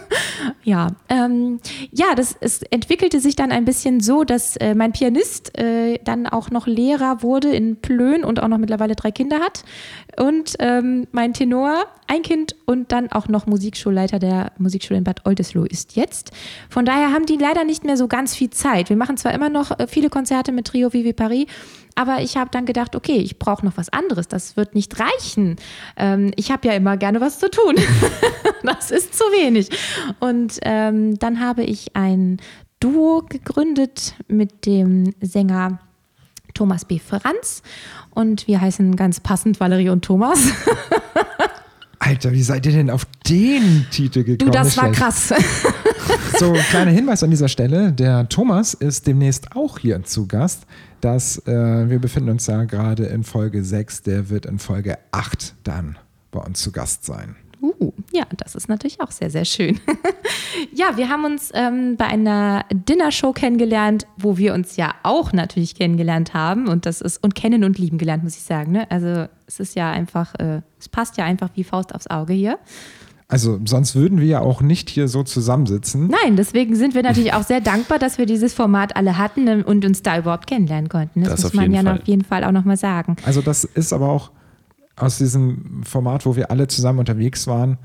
[0.64, 1.60] ja, ähm,
[1.92, 6.26] ja, das es entwickelte sich dann ein bisschen so, dass äh, mein Pianist äh, dann
[6.26, 9.62] auch noch Lehrer wurde in Plön und auch noch mittlerweile drei Kinder hat
[10.18, 15.24] und ähm, mein Tenor ein Kind und dann auch noch Musikschulleiter der Musikschule in Bad
[15.24, 16.32] Oldesloe ist jetzt.
[16.68, 18.88] Von daher haben die leider nicht mehr so ganz viel Zeit.
[18.88, 21.46] Wir machen zwar immer noch äh, viele Konzerte mit Trio Vivi Paris,
[21.96, 24.28] aber ich habe dann gedacht, okay, ich brauche noch was anderes.
[24.28, 25.56] Das wird nicht reichen.
[25.96, 27.74] Ähm, ich habe ja immer gerne was zu tun.
[28.62, 29.70] das ist zu wenig.
[30.20, 32.36] Und ähm, dann habe ich ein
[32.80, 35.78] Duo gegründet mit dem Sänger
[36.52, 36.98] Thomas B.
[36.98, 37.62] Franz.
[38.10, 40.38] Und wir heißen ganz passend Valerie und Thomas.
[41.98, 44.52] Alter, wie seid ihr denn auf den Titel gekommen?
[44.52, 45.32] Du, das war krass.
[46.38, 47.92] So, kleiner Hinweis an dieser Stelle.
[47.92, 50.66] Der Thomas ist demnächst auch hier zu Gast.
[51.00, 54.02] Das, äh, wir befinden uns ja gerade in Folge 6.
[54.02, 55.98] Der wird in Folge 8 dann
[56.30, 57.36] bei uns zu Gast sein.
[57.62, 59.80] Uh, ja, das ist natürlich auch sehr, sehr schön.
[60.74, 65.74] ja, wir haben uns ähm, bei einer Dinnershow kennengelernt, wo wir uns ja auch natürlich
[65.74, 68.72] kennengelernt haben und das ist und kennen und lieben gelernt, muss ich sagen.
[68.72, 68.90] Ne?
[68.90, 72.58] Also es ist ja einfach, äh, es passt ja einfach wie Faust aufs Auge hier.
[73.28, 76.06] Also, sonst würden wir ja auch nicht hier so zusammensitzen.
[76.06, 79.84] Nein, deswegen sind wir natürlich auch sehr dankbar, dass wir dieses Format alle hatten und
[79.84, 81.22] uns da überhaupt kennenlernen konnten.
[81.24, 81.98] Das, Das muss man ja Fall.
[81.98, 83.16] auf jeden Fall auch nochmal sagen.
[83.24, 84.30] Also, das ist aber auch
[84.94, 87.78] aus diesem Format, wo wir alle zusammen unterwegs waren,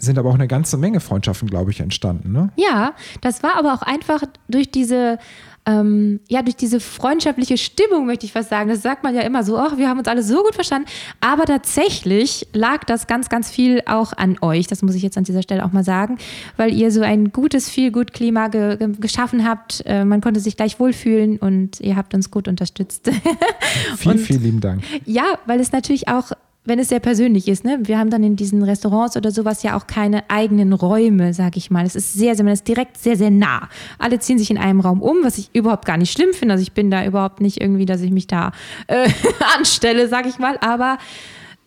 [0.00, 2.32] sind aber auch eine ganze Menge Freundschaften, glaube ich, entstanden.
[2.32, 2.50] Ne?
[2.56, 5.18] Ja, das war aber auch einfach durch diese,
[5.66, 8.68] ähm, ja, durch diese freundschaftliche Stimmung, möchte ich fast sagen.
[8.68, 10.88] Das sagt man ja immer so, ach, wir haben uns alle so gut verstanden.
[11.20, 14.66] Aber tatsächlich lag das ganz, ganz viel auch an euch.
[14.66, 16.18] Das muss ich jetzt an dieser Stelle auch mal sagen,
[16.56, 19.82] weil ihr so ein gutes, viel gut Klima ge ge geschaffen habt.
[19.86, 23.10] Äh, man konnte sich gleich wohlfühlen und ihr habt uns gut unterstützt.
[23.96, 24.82] Vielen, vielen lieben Dank.
[25.04, 26.32] Ja, weil es natürlich auch,
[26.64, 27.78] wenn es sehr persönlich ist, ne?
[27.82, 31.70] wir haben dann in diesen Restaurants oder sowas ja auch keine eigenen Räume, sag ich
[31.70, 31.86] mal.
[31.86, 33.68] Es ist sehr, sehr, man ist direkt sehr, sehr nah.
[33.98, 36.52] Alle ziehen sich in einem Raum um, was ich überhaupt gar nicht schlimm finde.
[36.52, 38.52] Also ich bin da überhaupt nicht irgendwie, dass ich mich da
[38.88, 39.08] äh,
[39.56, 40.58] anstelle, sag ich mal.
[40.60, 40.98] Aber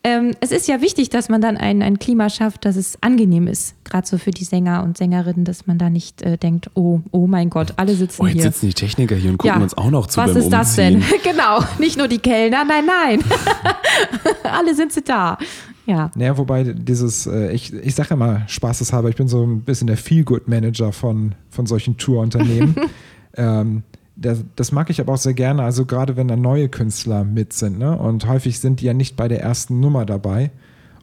[0.03, 3.47] ähm, es ist ja wichtig, dass man dann ein, ein Klima schafft, dass es angenehm
[3.47, 3.75] ist.
[3.85, 7.25] Gerade so für die Sänger und Sängerinnen, dass man da nicht äh, denkt, oh, oh
[7.27, 8.43] mein Gott, alle sitzen Oh, jetzt hier.
[8.43, 11.03] sitzen die Techniker hier und gucken uns auch noch zu Was beim ist das Umziehen.
[11.09, 11.19] denn?
[11.33, 13.19] Genau, nicht nur die Kellner, nein, nein.
[14.43, 15.37] Alle sind sie da.
[15.85, 16.11] Ja.
[16.15, 19.97] Naja, wobei dieses, äh, ich, ich sage immer spaßeshalber, ich bin so ein bisschen der
[19.97, 22.75] Feel-Good-Manager von, von solchen Tourunternehmen.
[23.37, 23.83] ähm,
[24.15, 27.54] das, das mag ich aber auch sehr gerne, also gerade wenn da neue Künstler mit
[27.54, 27.80] sind.
[27.80, 27.97] Ne?
[27.97, 30.52] Und häufig sind die ja nicht bei der ersten Nummer dabei.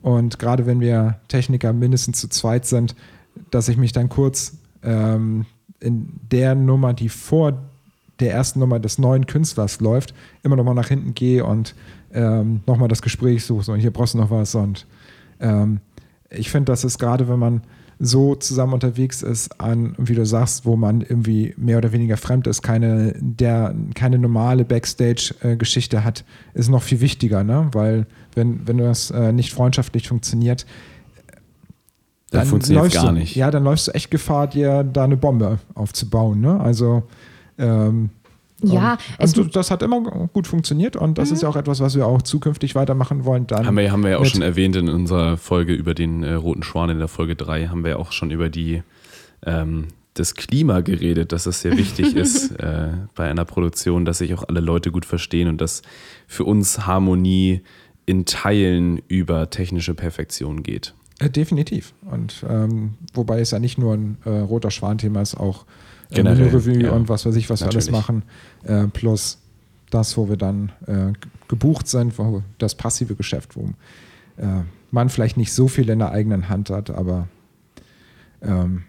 [0.03, 2.95] Und gerade wenn wir Techniker mindestens zu zweit sind,
[3.51, 5.47] dass ich mich dann kurz ähm,
[5.81, 7.61] in der Nummer, die vor
[8.21, 11.75] der ersten Nummer des neuen Künstlers läuft, immer nochmal nach hinten gehe und
[12.13, 13.65] ähm, nochmal das Gespräch suche.
[13.65, 14.55] So, hier brauchst du noch was.
[14.55, 14.87] Und
[15.41, 15.81] ähm,
[16.29, 17.63] ich finde, das ist gerade, wenn man
[18.03, 22.47] so zusammen unterwegs ist, an, wie du sagst, wo man irgendwie mehr oder weniger fremd
[22.47, 27.69] ist, keine, der, keine normale Backstage-Geschichte hat, ist noch viel wichtiger, ne?
[27.73, 30.65] Weil wenn, wenn das äh, nicht freundschaftlich funktioniert,
[32.31, 33.37] Dann funktioniert läufst gar du, nicht.
[33.37, 36.41] Ja, dann läufst du echt Gefahr, dir da eine Bombe aufzubauen.
[36.41, 36.59] Ne?
[36.59, 37.03] Also
[37.59, 38.09] ähm,
[38.63, 38.99] Ja,
[39.37, 40.01] und das hat immer
[40.33, 43.47] gut funktioniert und das ist ja auch etwas, was wir auch zukünftig weitermachen wollen.
[43.47, 46.35] Dann Haben wir, haben wir ja auch schon erwähnt in unserer Folge über den äh,
[46.35, 48.83] Roten Schwan in der Folge 3, haben wir ja auch schon über die
[49.45, 54.35] ähm, das Klima geredet, dass es sehr wichtig ist äh, bei einer Produktion, dass sich
[54.35, 55.83] auch alle Leute gut verstehen und dass
[56.27, 57.63] für uns Harmonie
[58.07, 60.95] in Teilen über technische Perfektion geht.
[61.21, 61.93] Äh, definitiv.
[62.11, 65.65] Und ähm, wobei es ja nicht nur ein äh, roter Schwan-Thema ist, auch
[66.11, 66.93] äh, Generell, Revue ja.
[66.93, 68.01] und was weiß ich, was wir alles Natürlich.
[68.01, 68.23] machen.
[68.65, 69.39] Äh, plus
[69.91, 71.13] das, wo wir dann äh,
[71.49, 73.71] gebucht sind, wo das passive Geschäft, wo
[74.37, 77.29] äh, man vielleicht nicht so viel in der eigenen Hand hat, aber
[78.43, 78.85] ähm,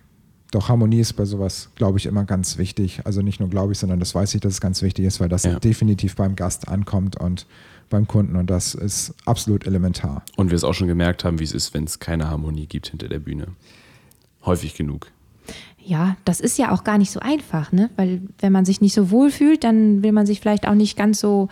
[0.51, 3.01] doch Harmonie ist bei sowas, glaube ich, immer ganz wichtig.
[3.05, 5.29] Also nicht nur glaube ich, sondern das weiß ich, dass es ganz wichtig ist, weil
[5.29, 5.59] das Ja.
[5.59, 7.45] definitiv beim Gast ankommt und
[7.91, 10.23] beim Kunden und das ist absolut elementar.
[10.35, 12.87] Und wir es auch schon gemerkt haben, wie es ist, wenn es keine Harmonie gibt
[12.87, 13.49] hinter der Bühne.
[14.43, 15.11] Häufig genug.
[15.77, 17.89] ja, das ist ja auch gar nicht so einfach, ne?
[17.95, 20.97] Weil wenn man sich nicht so wohl fühlt, dann will man sich vielleicht auch nicht
[20.97, 21.49] ganz so,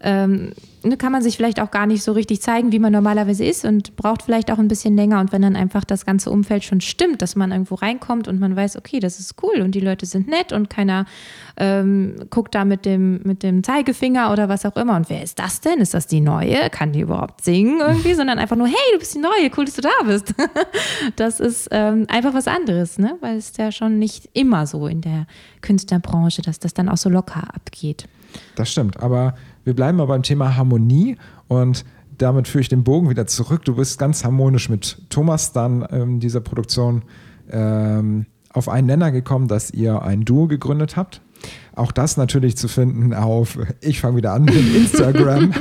[0.00, 3.44] ähm, ne, kann man sich vielleicht auch gar nicht so richtig zeigen, wie man normalerweise
[3.44, 5.20] ist und braucht vielleicht auch ein bisschen länger.
[5.20, 8.56] Und wenn dann einfach das ganze Umfeld schon stimmt, dass man irgendwo reinkommt und man
[8.56, 11.06] weiß, okay, das ist cool und die Leute sind nett und keiner
[11.56, 14.96] ähm, guckt da mit dem, mit dem Zeigefinger oder was auch immer.
[14.96, 15.80] Und wer ist das denn?
[15.80, 16.70] Ist das die Neue?
[16.70, 18.14] Kann die überhaupt singen irgendwie?
[18.16, 20.34] Sondern einfach nur, hey, du bist die Neue, cool, dass du da bist.
[21.16, 23.16] Das ist ähm, einfach was anderes, ne?
[23.20, 25.26] weil es ja schon nicht immer so in der
[25.60, 28.08] Künstlerbranche, dass das dann auch so locker abgeht.
[28.54, 29.34] Das stimmt, aber
[29.66, 31.16] wir bleiben mal beim Thema Harmonie
[31.48, 31.84] und
[32.18, 33.64] damit führe ich den Bogen wieder zurück.
[33.64, 37.02] Du bist ganz harmonisch mit Thomas dann ähm, dieser Produktion
[37.50, 41.20] ähm, auf einen Nenner gekommen, dass ihr ein Duo gegründet habt.
[41.74, 45.52] Auch das natürlich zu finden auf, ich fange wieder an mit Instagram,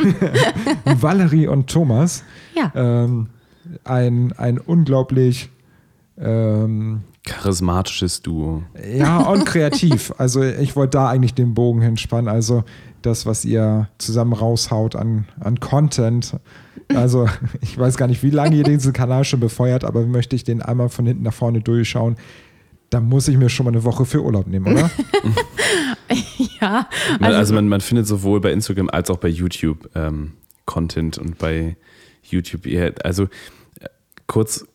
[0.85, 2.23] Valerie und Thomas.
[2.55, 2.71] Ja.
[2.75, 3.29] Ähm,
[3.83, 5.49] ein, ein unglaublich
[6.19, 8.61] ähm, Charismatisches Duo.
[8.95, 10.13] ja, und kreativ.
[10.19, 12.27] Also ich wollte da eigentlich den Bogen hinspannen.
[12.27, 12.63] Also
[13.05, 16.37] das, was ihr zusammen raushaut an, an Content.
[16.89, 17.27] Also
[17.61, 20.61] ich weiß gar nicht, wie lange ihr diesen Kanal schon befeuert, aber möchte ich den
[20.61, 22.17] einmal von hinten nach vorne durchschauen,
[22.89, 24.89] da muss ich mir schon mal eine Woche für Urlaub nehmen, oder?
[26.61, 26.87] Ja,
[27.19, 30.33] Also, also man, man findet sowohl bei Instagram als auch bei YouTube ähm,
[30.65, 31.75] Content und bei
[32.23, 33.23] YouTube eher, also
[33.79, 33.87] äh,
[34.27, 34.65] kurz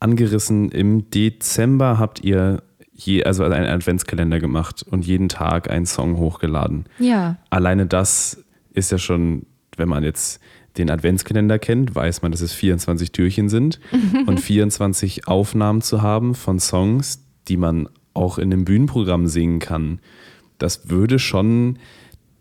[0.00, 2.62] angerissen, im Dezember habt ihr
[3.04, 6.86] je, also einen Adventskalender gemacht und jeden Tag einen Song hochgeladen.
[6.98, 7.36] Ja.
[7.50, 10.40] Alleine das ist ja schon, wenn man jetzt
[10.78, 13.80] den Adventskalender kennt, weiß man, dass es 24 Türchen sind
[14.26, 20.00] und 24 Aufnahmen zu haben von Songs, die man auch in einem Bühnenprogramm singen kann.
[20.58, 21.78] Das würde schon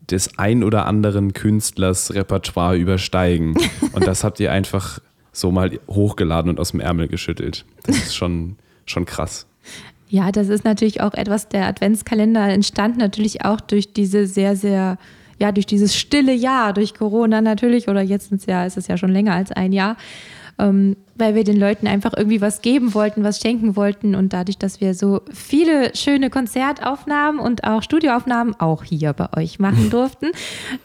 [0.10, 3.56] des ein oder anderen Künstlers Repertoire übersteigen.
[3.94, 5.00] Und das habt ihr einfach
[5.32, 7.66] so mal hochgeladen und aus dem Ärmel geschüttelt.
[7.84, 9.48] Das ist schon, schon krass.
[10.12, 14.98] Ja, das ist natürlich auch etwas, der Adventskalender entstand natürlich auch durch diese sehr, sehr,
[15.40, 18.98] ja, durch dieses stille Jahr, durch Corona natürlich, oder jetzt ins Jahr ist es ja
[18.98, 19.96] schon länger als ein Jahr,
[20.60, 24.14] ähm, weil wir den Leuten einfach irgendwie was geben wollten, was schenken wollten.
[24.14, 29.60] Und dadurch, dass wir so viele schöne Konzertaufnahmen und auch Studioaufnahmen auch hier bei euch
[29.60, 30.32] machen durften,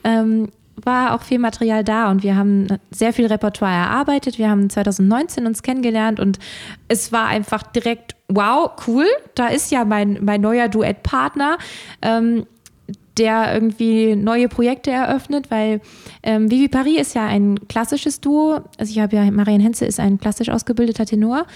[0.05, 0.51] ähm,
[0.85, 4.39] war auch viel Material da und wir haben sehr viel Repertoire erarbeitet.
[4.39, 6.39] Wir haben 2019 uns kennengelernt und
[6.89, 11.59] es war einfach direkt, wow, cool, da ist ja mein, mein neuer Duettpartner.
[12.03, 12.47] Ähm,
[13.19, 15.81] der irgendwie neue Projekte eröffnet, weil
[16.23, 18.61] ähm, Vivi Paris ist ja ein klassisches Duo.
[18.79, 21.47] Also ich habe ja, Marian Henze ist ein klassisch ausgebildeter Tenor.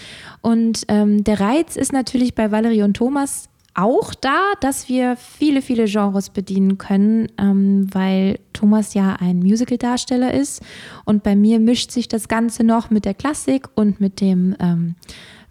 [0.40, 5.62] Und ähm, der Reiz ist natürlich bei Valerie und Thomas auch da, dass wir viele,
[5.62, 10.62] viele Genres bedienen können, ähm, weil Thomas ja ein Musical-Darsteller ist
[11.04, 14.94] und bei mir mischt sich das Ganze noch mit der Klassik und mit dem, ähm,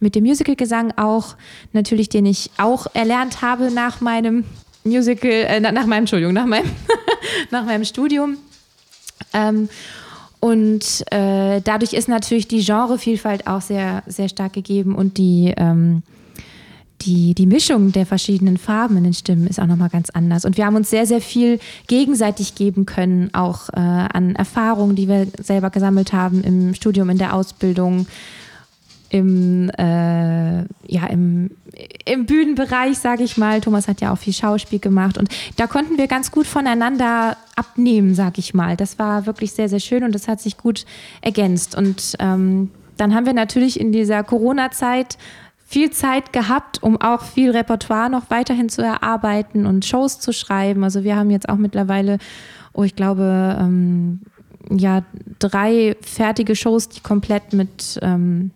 [0.01, 1.35] dem Musical-Gesang auch,
[1.73, 4.43] natürlich, den ich auch erlernt habe nach meinem
[4.83, 6.69] Musical, äh, nach meinem, Entschuldigung, nach meinem,
[7.51, 8.37] nach meinem Studium.
[9.33, 9.69] Ähm,
[10.39, 16.01] und äh, dadurch ist natürlich die Genrevielfalt auch sehr, sehr stark gegeben und die, ähm,
[17.01, 20.45] die, die Mischung der verschiedenen Farben in den Stimmen ist auch nochmal ganz anders.
[20.45, 25.07] Und wir haben uns sehr, sehr viel gegenseitig geben können, auch äh, an Erfahrungen, die
[25.07, 28.07] wir selber gesammelt haben im Studium, in der Ausbildung,
[29.09, 31.51] im, äh, ja, im,
[32.05, 33.61] im Bühnenbereich, sage ich mal.
[33.61, 38.13] Thomas hat ja auch viel Schauspiel gemacht und da konnten wir ganz gut voneinander abnehmen,
[38.13, 38.77] sage ich mal.
[38.77, 40.85] Das war wirklich sehr, sehr schön und das hat sich gut
[41.21, 41.75] ergänzt.
[41.75, 45.17] Und ähm, dann haben wir natürlich in dieser Corona-Zeit
[45.69, 50.83] viel Zeit gehabt, um auch viel Repertoire noch weiterhin zu erarbeiten und Shows zu schreiben.
[50.83, 52.17] Also wir haben jetzt auch mittlerweile,
[52.73, 54.21] oh, ich glaube, ähm,
[54.71, 55.03] ja,
[55.37, 58.49] drei fertige Shows, die komplett mit, ähm,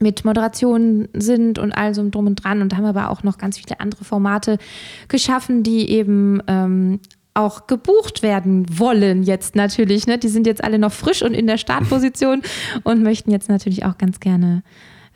[0.00, 3.56] mit Moderation sind und all so drum und dran und haben aber auch noch ganz
[3.56, 4.58] viele andere Formate
[5.06, 6.98] geschaffen, die eben ähm,
[7.34, 10.08] auch gebucht werden wollen jetzt natürlich.
[10.08, 10.18] Ne?
[10.18, 12.42] Die sind jetzt alle noch frisch und in der Startposition
[12.82, 14.64] und möchten jetzt natürlich auch ganz gerne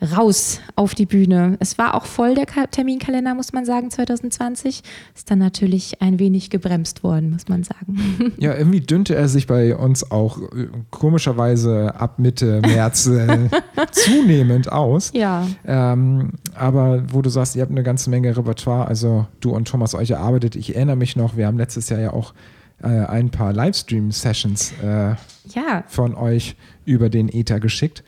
[0.01, 1.57] raus auf die Bühne.
[1.59, 4.83] Es war auch voll der Terminkalender, muss man sagen, 2020.
[5.15, 8.31] Ist dann natürlich ein wenig gebremst worden, muss man sagen.
[8.37, 13.49] Ja, irgendwie dünnte er sich bei uns auch äh, komischerweise ab Mitte März äh,
[13.91, 15.11] zunehmend aus.
[15.13, 15.47] Ja.
[15.65, 19.95] Ähm, aber wo du sagst, ihr habt eine ganze Menge Repertoire, also du und Thomas
[19.95, 20.55] euch erarbeitet.
[20.55, 22.33] Ich erinnere mich noch, wir haben letztes Jahr ja auch
[22.81, 25.15] äh, ein paar Livestream-Sessions äh,
[25.55, 25.83] ja.
[25.87, 28.03] von euch über den Ether geschickt.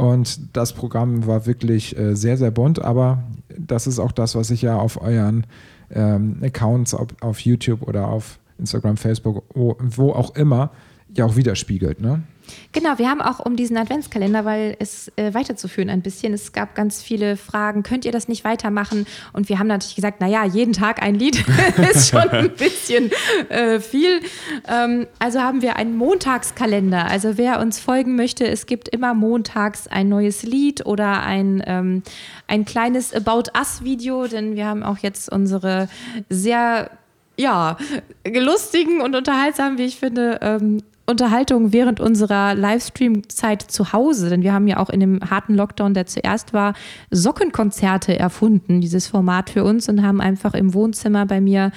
[0.00, 3.22] Und das Programm war wirklich äh, sehr, sehr bunt, aber
[3.58, 5.46] das ist auch das, was ich ja auf euren
[5.90, 10.70] ähm, Accounts auf, auf, YouTube oder auf Instagram, Facebook, wo, wo auch immer,
[11.14, 12.00] ja auch widerspiegelt.
[12.00, 12.22] Ne?
[12.72, 16.32] Genau, wir haben auch um diesen Adventskalender, weil es äh, weiterzuführen ein bisschen.
[16.32, 19.06] Es gab ganz viele Fragen, könnt ihr das nicht weitermachen?
[19.32, 21.44] Und wir haben natürlich gesagt, naja, jeden Tag ein Lied
[21.90, 23.10] ist schon ein bisschen
[23.48, 24.20] äh, viel.
[24.68, 27.06] Ähm, also haben wir einen Montagskalender.
[27.06, 32.02] Also wer uns folgen möchte, es gibt immer montags ein neues Lied oder ein, ähm,
[32.46, 35.88] ein kleines About Us-Video, denn wir haben auch jetzt unsere
[36.28, 36.90] sehr
[37.40, 37.76] ja,
[38.26, 44.52] lustigen und unterhaltsamen, wie ich finde, ähm, Unterhaltung während unserer Livestream-Zeit zu Hause, denn wir
[44.52, 46.74] haben ja auch in dem harten Lockdown, der zuerst war,
[47.10, 51.72] Sockenkonzerte erfunden, dieses Format für uns und haben einfach im Wohnzimmer bei mir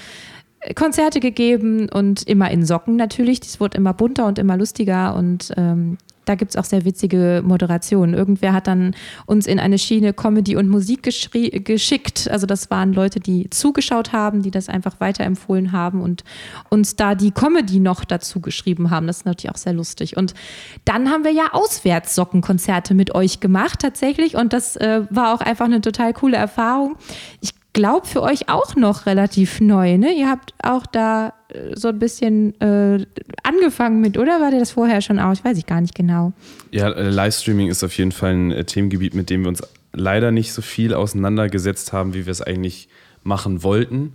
[0.76, 3.42] Konzerte gegeben und immer in Socken natürlich.
[3.42, 7.42] Das wurde immer bunter und immer lustiger und ähm, da gibt es auch sehr witzige
[7.46, 8.14] Moderationen.
[8.14, 12.30] Irgendwer hat dann uns in eine Schiene Comedy und Musik geschickt.
[12.30, 16.24] Also das waren Leute, die zugeschaut haben, die das einfach weiterempfohlen haben und
[16.70, 19.08] uns da die Comedy noch dazu geschrieben haben.
[19.08, 20.18] Das ist natürlich auch sehr lustig.
[20.18, 20.34] Und
[20.86, 25.66] dann haben wir ja Auswärtssockenkonzerte mit euch gemacht tatsächlich und das äh, war auch einfach
[25.66, 26.96] eine total coole Erfahrung.
[27.42, 29.98] Ich glaube, für euch auch noch relativ neu.
[29.98, 30.14] Ne?
[30.14, 33.06] Ihr habt auch da äh, so ein bisschen äh,
[33.44, 35.34] angefangen mit, oder war dir das vorher schon auch?
[35.34, 36.34] Ich weiß ich gar nicht genau.
[36.72, 39.62] Ja, äh, Livestreaming ist auf jeden Fall ein äh, Themengebiet, mit dem wir uns
[39.92, 42.90] leider nicht so viel auseinandergesetzt haben, wie wir es eigentlich
[43.24, 44.14] machen wollten,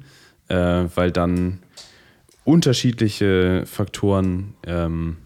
[0.48, 1.58] äh, weil dann
[2.44, 5.16] unterschiedliche Faktoren ähm,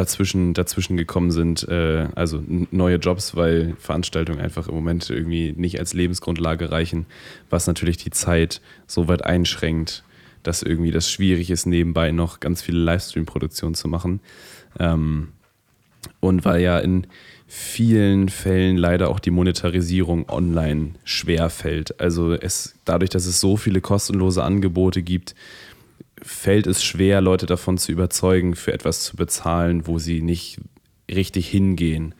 [0.00, 5.78] dazwischen, dazwischen gekommen sind, äh, also neue Jobs, weil Veranstaltungen einfach im Moment irgendwie nicht
[5.78, 7.06] als Lebensgrundlage reichen,
[7.50, 10.02] was natürlich die Zeit so weit einschränkt,
[10.42, 14.20] dass irgendwie das schwierig ist, nebenbei noch ganz viele Livestream-Produktionen zu machen.
[14.78, 15.28] Ähm,
[16.20, 17.06] und weil ja in
[17.46, 22.00] vielen Fällen leider auch die Monetarisierung online schwer fällt.
[22.00, 25.34] Also es, dadurch, dass es so viele kostenlose Angebote gibt,
[26.22, 30.60] fällt es schwer, Leute davon zu überzeugen, für etwas zu bezahlen, wo sie nicht
[31.10, 32.14] richtig hingehen.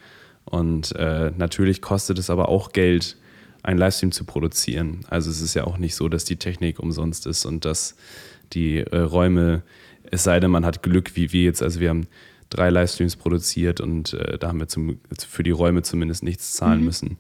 [0.45, 3.17] Und äh, natürlich kostet es aber auch Geld,
[3.63, 5.01] einen Livestream zu produzieren.
[5.09, 7.95] Also es ist ja auch nicht so, dass die Technik umsonst ist und dass
[8.53, 9.63] die äh, Räume,
[10.11, 12.07] es sei denn, man hat Glück, wie wir jetzt, also wir haben
[12.49, 14.99] drei Livestreams produziert und äh, da haben wir zum,
[15.29, 16.85] für die Räume zumindest nichts zahlen mhm.
[16.85, 17.19] müssen.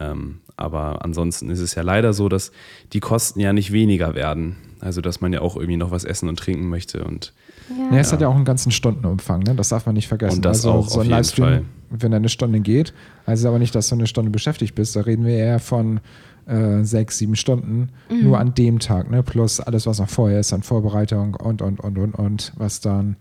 [0.00, 2.50] Ähm, aber ansonsten ist es ja leider so, dass
[2.92, 4.56] die Kosten ja nicht weniger werden.
[4.84, 7.32] Also dass man ja auch irgendwie noch was essen und trinken möchte und
[7.70, 7.96] ja.
[7.96, 9.54] ja es hat ja auch einen ganzen Stundenumfang, ne?
[9.54, 10.36] das darf man nicht vergessen.
[10.36, 11.64] Und das also auch so ein Livestream, Fall.
[11.90, 12.92] wenn er eine Stunde geht,
[13.26, 14.94] heißt es aber nicht, dass du eine Stunde beschäftigt bist.
[14.94, 16.00] Da reden wir eher von
[16.46, 18.24] äh, sechs, sieben Stunden mhm.
[18.24, 19.22] nur an dem Tag, ne?
[19.22, 23.16] plus alles, was noch vorher ist an Vorbereitung und, und, und, und, und, was dann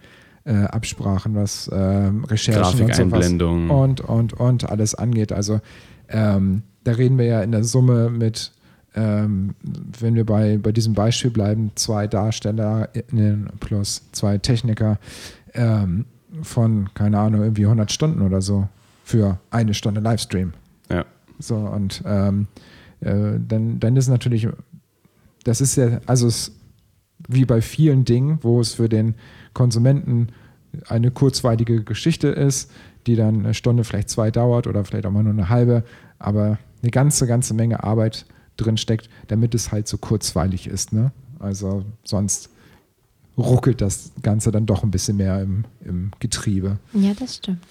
[0.45, 5.31] äh, Absprachen, was äh, Recherchen und sowas und, und, und alles angeht.
[5.31, 5.61] Also
[6.09, 8.51] ähm, da reden wir ja in der Summe mit,
[8.95, 9.55] ähm,
[9.99, 14.99] wenn wir bei, bei diesem Beispiel bleiben, zwei DarstellerInnen plus zwei Techniker
[15.53, 16.05] ähm,
[16.41, 18.67] von, keine Ahnung, irgendwie 100 Stunden oder so
[19.03, 20.53] für eine Stunde Livestream.
[20.89, 21.05] Ja.
[21.39, 22.47] So, und ähm,
[23.01, 24.47] äh, dann, dann ist natürlich,
[25.43, 26.51] das ist ja, also es,
[27.27, 29.15] wie bei vielen Dingen, wo es für den
[29.53, 30.27] Konsumenten
[30.87, 32.71] eine kurzweilige Geschichte ist,
[33.05, 35.83] die dann eine Stunde, vielleicht zwei dauert oder vielleicht auch mal nur eine halbe,
[36.19, 38.25] aber eine ganze, ganze Menge Arbeit
[38.57, 40.93] drin steckt, damit es halt so kurzweilig ist.
[40.93, 41.11] Ne?
[41.39, 42.49] Also sonst
[43.37, 46.77] ruckelt das Ganze dann doch ein bisschen mehr im, im Getriebe.
[46.93, 47.65] Ja, das stimmt.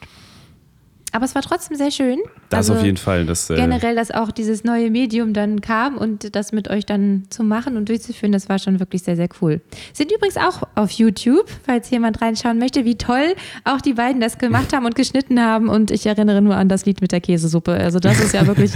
[1.12, 2.18] Aber es war trotzdem sehr schön.
[2.52, 3.24] Das also auf jeden Fall.
[3.26, 7.24] Das, äh generell, dass auch dieses neue Medium dann kam und das mit euch dann
[7.30, 9.60] zu machen und durchzuführen, das war schon wirklich sehr, sehr cool.
[9.92, 13.34] Sind übrigens auch auf YouTube, falls jemand reinschauen möchte, wie toll
[13.64, 15.68] auch die beiden das gemacht haben und geschnitten haben.
[15.68, 17.72] Und ich erinnere nur an das Lied mit der Käsesuppe.
[17.72, 18.72] Also das ist ja wirklich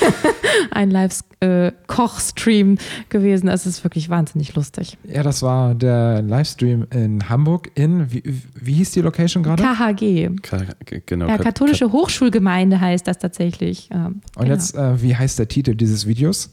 [0.70, 2.78] ein Live-Koch-Stream
[3.08, 3.48] gewesen.
[3.48, 4.98] Es ist wirklich wahnsinnig lustig.
[5.04, 8.22] Ja, das war der Livestream in Hamburg in, wie,
[8.54, 9.62] wie hieß die Location gerade?
[9.62, 10.30] KHG.
[10.42, 10.58] K
[11.06, 11.28] genau.
[11.28, 13.88] Ja, katholische Hochschulgemeinde heißt das tatsächlich.
[13.90, 14.46] Und genau.
[14.46, 16.50] jetzt, äh, wie heißt der Titel dieses Videos?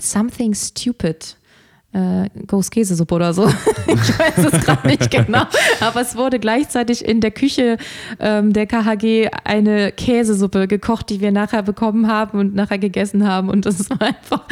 [0.00, 1.36] Something Stupid
[1.94, 3.46] äh, Ghost Käsesuppe oder so.
[3.86, 5.44] ich weiß es gerade nicht genau.
[5.80, 7.78] Aber es wurde gleichzeitig in der Küche
[8.18, 13.48] ähm, der KHG eine Käsesuppe gekocht, die wir nachher bekommen haben und nachher gegessen haben.
[13.48, 14.42] Und das war einfach,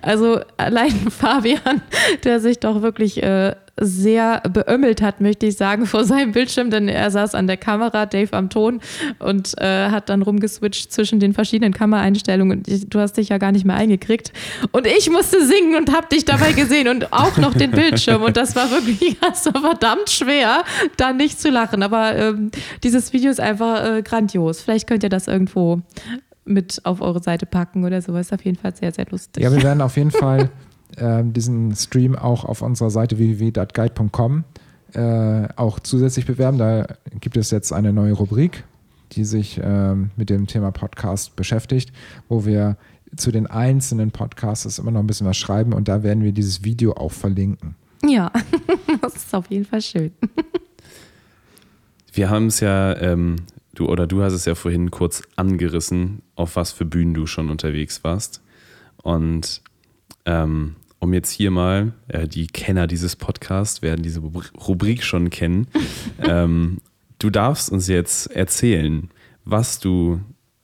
[0.00, 1.82] also allein Fabian,
[2.24, 6.88] der sich doch wirklich äh, sehr beömmelt hat, möchte ich sagen, vor seinem Bildschirm, denn
[6.88, 8.80] er saß an der Kamera, Dave am Ton
[9.18, 12.58] und äh, hat dann rumgeswitcht zwischen den verschiedenen Kameraeinstellungen.
[12.58, 14.32] Und ich, du hast dich ja gar nicht mehr eingekriegt.
[14.72, 18.22] Und ich musste singen und habe dich dabei gesehen und auch noch den Bildschirm.
[18.22, 20.64] Und das war wirklich also verdammt schwer,
[20.96, 21.82] da nicht zu lachen.
[21.82, 22.50] Aber ähm,
[22.82, 24.60] dieses Video ist einfach äh, grandios.
[24.60, 25.80] Vielleicht könnt ihr das irgendwo
[26.44, 28.26] mit auf eure Seite packen oder sowas.
[28.26, 29.42] Ist auf jeden Fall sehr, sehr lustig.
[29.42, 30.50] Ja, wir werden auf jeden Fall
[30.96, 34.44] diesen Stream auch auf unserer Seite www.guide.com
[34.94, 36.58] äh, auch zusätzlich bewerben.
[36.58, 36.86] Da
[37.20, 38.64] gibt es jetzt eine neue Rubrik,
[39.12, 41.92] die sich äh, mit dem Thema Podcast beschäftigt,
[42.28, 42.76] wo wir
[43.16, 46.64] zu den einzelnen Podcasts immer noch ein bisschen was schreiben und da werden wir dieses
[46.64, 47.74] Video auch verlinken.
[48.04, 48.32] Ja,
[49.02, 50.12] das ist auf jeden Fall schön.
[52.12, 53.36] Wir haben es ja, ähm,
[53.74, 57.48] du oder du hast es ja vorhin kurz angerissen, auf was für Bühnen du schon
[57.48, 58.42] unterwegs warst.
[59.02, 59.62] Und
[60.24, 65.66] ähm, um jetzt hier mal, äh, die Kenner dieses Podcasts werden diese Rubrik schon kennen.
[66.22, 66.78] ähm,
[67.18, 69.10] du darfst uns jetzt erzählen,
[69.44, 70.20] was du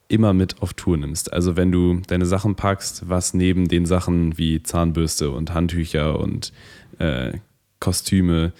[0.06, 1.32] immer mit auf Tour nimmst.
[1.32, 6.52] Also wenn du deine Sachen packst, was neben den Sachen wie Zahnbürste und Handtücher und
[7.00, 7.32] äh,
[7.80, 8.52] Kostüme,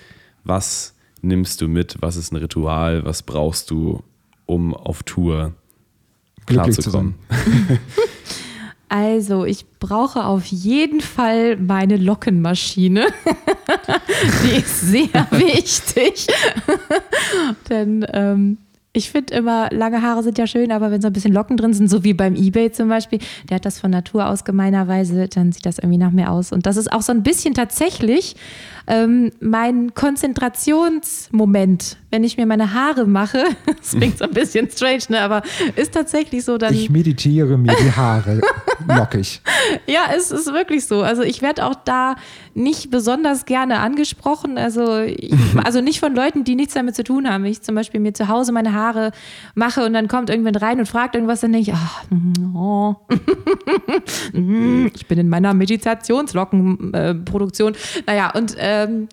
[0.42, 1.98] was nimmst du mit?
[2.00, 3.04] Was ist ein Ritual?
[3.04, 4.02] Was brauchst du,
[4.46, 5.54] um auf Tour
[6.46, 7.14] klarzukommen?
[8.88, 13.06] Also, ich brauche auf jeden Fall meine Lockenmaschine.
[14.44, 16.26] Die ist sehr wichtig.
[17.68, 18.58] Denn ähm,
[18.92, 21.74] ich finde immer, lange Haare sind ja schön, aber wenn so ein bisschen Locken drin
[21.74, 23.18] sind, so wie beim Ebay zum Beispiel,
[23.48, 26.52] der hat das von Natur aus gemeinerweise, dann sieht das irgendwie nach mehr aus.
[26.52, 28.36] Und das ist auch so ein bisschen tatsächlich
[28.86, 35.02] ähm, mein Konzentrationsmoment wenn ich mir meine Haare mache, das klingt so ein bisschen strange,
[35.08, 35.42] ne, aber
[35.76, 36.72] ist tatsächlich so, dann.
[36.72, 38.40] Ich meditiere mir die Haare
[38.88, 39.42] lockig.
[39.86, 41.02] Ja, es ist wirklich so.
[41.02, 42.16] Also ich werde auch da
[42.54, 44.56] nicht besonders gerne angesprochen.
[44.56, 45.34] Also, ich,
[45.64, 47.44] also nicht von Leuten, die nichts damit zu tun haben.
[47.44, 48.77] Ich zum Beispiel mir zu Hause meine Haare
[49.54, 52.04] mache und dann kommt irgendwann rein und fragt irgendwas, dann denke ich, ach,
[52.54, 52.96] oh.
[54.94, 57.74] ich bin in meiner Meditationslockenproduktion.
[58.06, 59.08] naja, und ähm,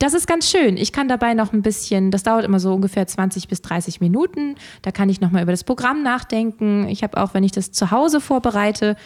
[0.00, 0.78] das ist ganz schön.
[0.78, 4.54] Ich kann dabei noch ein bisschen, das dauert immer so ungefähr 20 bis 30 Minuten.
[4.80, 6.88] Da kann ich nochmal über das Programm nachdenken.
[6.88, 8.96] Ich habe auch, wenn ich das zu Hause vorbereite,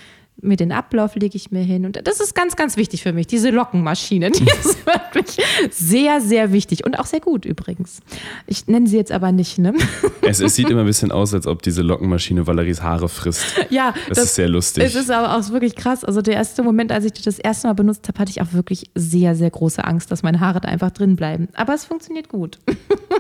[0.41, 1.85] mit den Ablauf lege ich mir hin.
[1.85, 3.27] Und das ist ganz, ganz wichtig für mich.
[3.27, 5.37] Diese Lockenmaschine, die ist wirklich
[5.71, 6.85] sehr, sehr wichtig.
[6.85, 8.01] Und auch sehr gut übrigens.
[8.47, 9.75] Ich nenne sie jetzt aber nicht, ne?
[10.23, 13.45] Es, es sieht immer ein bisschen aus, als ob diese Lockenmaschine Valeries Haare frisst.
[13.71, 14.85] Ja, Das, ist sehr lustig.
[14.85, 16.05] Es ist aber auch wirklich krass.
[16.05, 18.53] Also der erste Moment, als ich das das erste Mal benutzt habe, hatte ich auch
[18.53, 21.49] wirklich sehr, sehr große Angst, dass meine Haare da einfach drin bleiben.
[21.55, 22.59] Aber es funktioniert gut.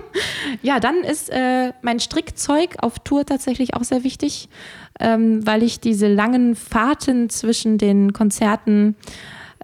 [0.63, 4.49] ja, dann ist äh, mein Strickzeug auf Tour tatsächlich auch sehr wichtig,
[5.01, 8.97] ähm, weil ich diese langen Fahrten zwischen den Konzerten,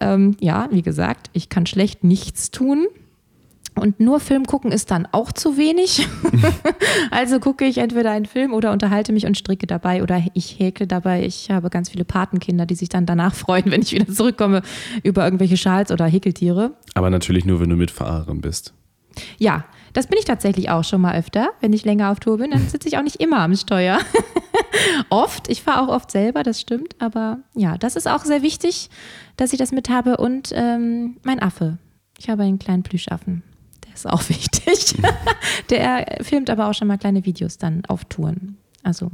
[0.01, 2.87] ähm, ja, wie gesagt, ich kann schlecht nichts tun.
[3.77, 6.07] Und nur Film gucken ist dann auch zu wenig.
[7.11, 10.87] also gucke ich entweder einen Film oder unterhalte mich und stricke dabei oder ich häkle
[10.87, 11.25] dabei.
[11.25, 14.63] Ich habe ganz viele Patenkinder, die sich dann danach freuen, wenn ich wieder zurückkomme
[15.03, 16.73] über irgendwelche Schals oder Häkeltiere.
[16.95, 18.75] Aber natürlich nur, wenn du Mitfahrerin bist.
[19.39, 21.51] Ja, das bin ich tatsächlich auch schon mal öfter.
[21.61, 23.99] Wenn ich länger auf Tour bin, dann sitze ich auch nicht immer am Steuer.
[25.11, 25.49] oft.
[25.49, 26.95] Ich fahre auch oft selber, das stimmt.
[27.01, 28.91] Aber ja, das ist auch sehr wichtig,
[29.37, 30.17] dass ich das mit habe.
[30.17, 31.79] Und ähm, mein Affe.
[32.19, 33.43] Ich habe einen kleinen Plüschaffen.
[33.87, 34.97] Der ist auch wichtig.
[35.71, 38.59] der filmt aber auch schon mal kleine Videos dann auf Touren.
[38.83, 39.11] Also,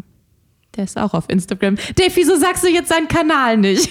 [0.76, 1.76] der ist auch auf Instagram.
[1.94, 3.90] Dave, wieso sagst du jetzt seinen Kanal nicht?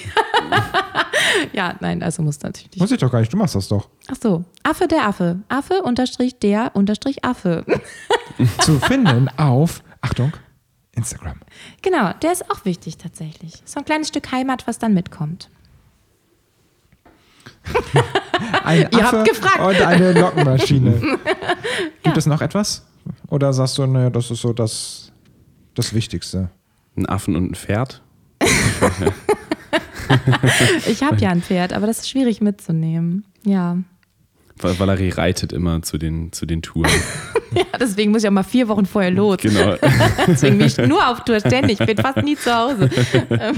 [1.52, 2.80] ja, nein, also muss natürlich nicht.
[2.80, 3.88] Muss ich doch gar nicht, du machst das doch.
[4.08, 5.40] Ach so, Affe der Affe.
[5.48, 7.64] Affe unterstrich der unterstrich Affe.
[8.60, 10.32] Zu finden auf, Achtung,
[10.92, 11.40] Instagram.
[11.82, 13.62] genau, der ist auch wichtig tatsächlich.
[13.64, 15.50] So ein kleines Stück Heimat, was dann mitkommt.
[18.64, 19.60] Ein Ihr Affe habt gefragt.
[19.60, 21.18] und eine Lockenmaschine.
[22.02, 22.84] Gibt es noch etwas?
[23.28, 25.12] Oder sagst du, ne, das ist so das,
[25.74, 26.50] das Wichtigste?
[26.96, 28.02] Ein Affen und ein Pferd?
[30.86, 33.24] Ich habe ja ein Pferd, aber das ist schwierig mitzunehmen.
[33.44, 33.78] Ja.
[34.58, 36.90] Weil Valerie reitet immer zu den, zu den Touren.
[37.54, 39.38] ja, deswegen muss ich auch mal vier Wochen vorher los.
[39.38, 39.74] Genau.
[40.26, 41.80] Deswegen bin ich nur auf Tour ständig.
[41.80, 42.88] Ich bin fast nie zu Hause.
[43.30, 43.56] Ähm,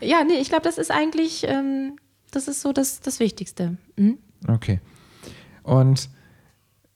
[0.00, 1.96] ja, nee, ich glaube, das ist eigentlich, ähm,
[2.30, 3.78] das ist so das, das Wichtigste.
[3.96, 4.18] Mhm.
[4.48, 4.80] Okay.
[5.62, 6.10] Und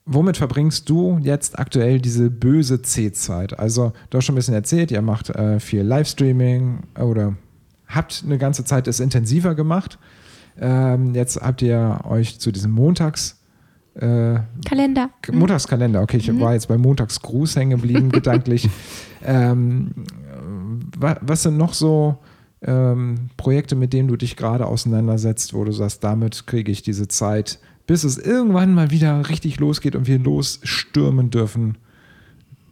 [0.06, 3.58] womit verbringst du jetzt aktuell diese böse C-Zeit?
[3.58, 7.34] Also, du hast schon ein bisschen erzählt, ihr macht äh, viel Livestreaming oder
[7.88, 9.98] habt eine ganze Zeit es intensiver gemacht.
[10.58, 13.40] Ähm, jetzt habt ihr euch zu diesem Montags.
[13.94, 15.10] Äh, Kalender.
[15.32, 18.68] Montagskalender, okay, ich war jetzt bei Montagsgruß hängen geblieben, gedanklich.
[19.24, 19.90] Ähm,
[20.98, 22.18] wa- was sind noch so
[22.62, 27.08] ähm, Projekte, mit denen du dich gerade auseinandersetzt, wo du sagst, damit kriege ich diese
[27.08, 31.78] Zeit, bis es irgendwann mal wieder richtig losgeht und wir losstürmen dürfen,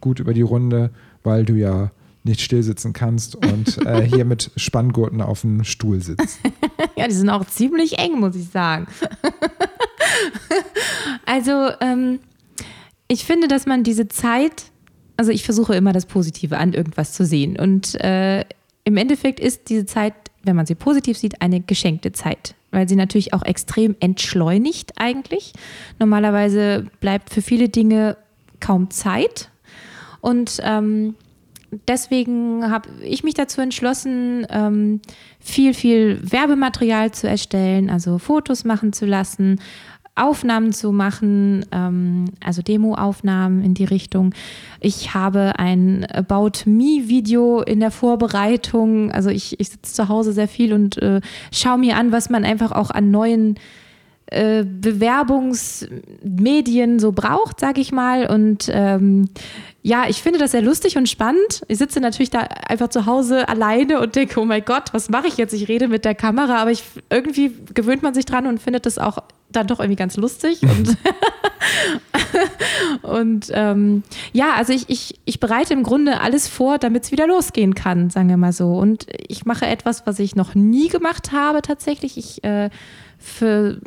[0.01, 0.91] gut über die Runde,
[1.23, 1.91] weil du ja
[2.23, 6.39] nicht stillsitzen kannst und äh, hier mit Spanngurten auf dem Stuhl sitzt.
[6.97, 8.87] Ja, die sind auch ziemlich eng, muss ich sagen.
[11.25, 12.19] also, ähm,
[13.09, 14.71] ich finde, dass man diese Zeit,
[15.17, 17.59] also ich versuche immer das Positive an irgendwas zu sehen.
[17.59, 18.45] Und äh,
[18.85, 20.13] im Endeffekt ist diese Zeit,
[20.43, 22.55] wenn man sie positiv sieht, eine geschenkte Zeit.
[22.75, 25.53] Weil sie natürlich auch extrem entschleunigt eigentlich.
[25.97, 28.17] Normalerweise bleibt für viele Dinge
[28.59, 29.49] kaum Zeit.
[30.19, 31.15] Und ähm,
[31.87, 34.99] deswegen habe ich mich dazu entschlossen, ähm,
[35.39, 39.61] viel, viel Werbematerial zu erstellen, also Fotos machen zu lassen,
[40.15, 44.33] Aufnahmen zu machen, ähm, also Demoaufnahmen in die Richtung.
[44.79, 49.11] Ich habe ein About Me-Video in der Vorbereitung.
[49.11, 51.19] Also ich, ich sitze zu Hause sehr viel und äh,
[51.51, 53.55] schaue mir an, was man einfach auch an neuen
[54.27, 58.27] äh, Bewerbungsmedien so braucht, sage ich mal.
[58.27, 59.29] Und ähm,
[59.83, 61.61] ja, ich finde das sehr lustig und spannend.
[61.67, 65.27] Ich sitze natürlich da einfach zu Hause alleine und denke, oh mein Gott, was mache
[65.27, 65.53] ich jetzt?
[65.53, 68.97] Ich rede mit der Kamera, aber ich, irgendwie gewöhnt man sich dran und findet das
[68.97, 69.19] auch
[69.51, 70.61] dann doch irgendwie ganz lustig.
[70.65, 70.97] Und,
[73.01, 74.03] und ähm,
[74.33, 78.09] ja, also ich, ich, ich bereite im Grunde alles vor, damit es wieder losgehen kann,
[78.09, 78.73] sagen wir mal so.
[78.73, 82.17] Und ich mache etwas, was ich noch nie gemacht habe tatsächlich.
[82.17, 82.69] Ich äh,
[83.17, 83.79] für,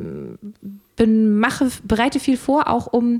[0.96, 3.18] bin, mache, bereite viel vor, auch um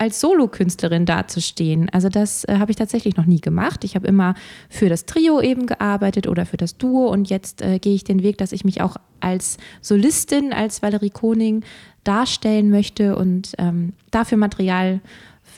[0.00, 1.90] als Solokünstlerin dazustehen.
[1.90, 3.84] Also das äh, habe ich tatsächlich noch nie gemacht.
[3.84, 4.34] Ich habe immer
[4.70, 8.22] für das Trio eben gearbeitet oder für das Duo und jetzt äh, gehe ich den
[8.22, 11.64] Weg, dass ich mich auch als Solistin, als Valerie Koning
[12.02, 15.00] darstellen möchte und ähm, dafür Material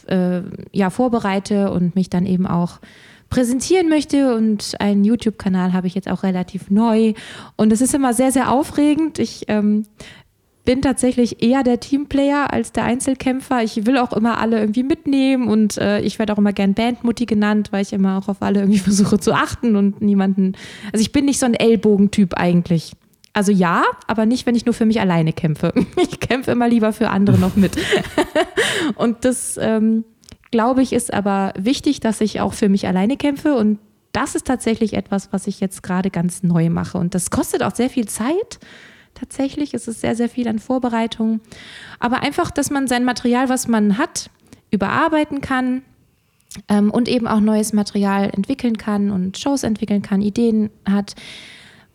[0.09, 0.41] äh,
[0.73, 2.81] ja, vorbereite und mich dann eben auch
[3.33, 4.37] präsentieren möchte.
[4.37, 7.15] Und einen YouTube-Kanal habe ich jetzt auch relativ neu.
[7.57, 9.19] Und es ist immer sehr, sehr aufregend.
[9.19, 9.87] Ich ähm,
[10.67, 13.63] bin tatsächlich eher der Teamplayer als der Einzelkämpfer.
[13.63, 17.25] Ich will auch immer alle irgendwie mitnehmen und äh, ich werde auch immer gern Bandmutti
[17.25, 20.53] genannt, weil ich immer auch auf alle irgendwie versuche zu achten und niemanden.
[20.93, 22.93] Also ich bin nicht so ein Ellbogentyp eigentlich.
[23.33, 25.73] Also ja, aber nicht, wenn ich nur für mich alleine kämpfe.
[25.97, 27.73] Ich kämpfe immer lieber für andere noch mit.
[28.95, 30.05] und das, ähm,
[30.53, 33.55] glaube ich, ist aber wichtig, dass ich auch für mich alleine kämpfe.
[33.55, 33.81] Und
[34.13, 36.99] das ist tatsächlich etwas, was ich jetzt gerade ganz neu mache.
[36.99, 38.61] Und das kostet auch sehr viel Zeit.
[39.15, 41.41] Tatsächlich ist es sehr, sehr viel an Vorbereitung.
[41.99, 44.31] Aber einfach, dass man sein Material, was man hat,
[44.71, 45.83] überarbeiten kann,
[46.69, 51.15] ähm, und eben auch neues Material entwickeln kann und Shows entwickeln kann, Ideen hat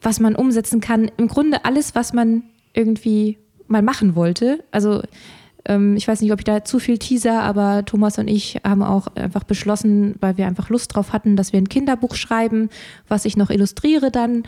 [0.01, 1.11] was man umsetzen kann.
[1.17, 2.43] Im Grunde alles, was man
[2.73, 3.37] irgendwie
[3.67, 4.63] mal machen wollte.
[4.71, 5.01] Also
[5.67, 8.81] ähm, ich weiß nicht, ob ich da zu viel teaser, aber Thomas und ich haben
[8.81, 12.69] auch einfach beschlossen, weil wir einfach Lust drauf hatten, dass wir ein Kinderbuch schreiben,
[13.07, 14.43] was ich noch illustriere dann.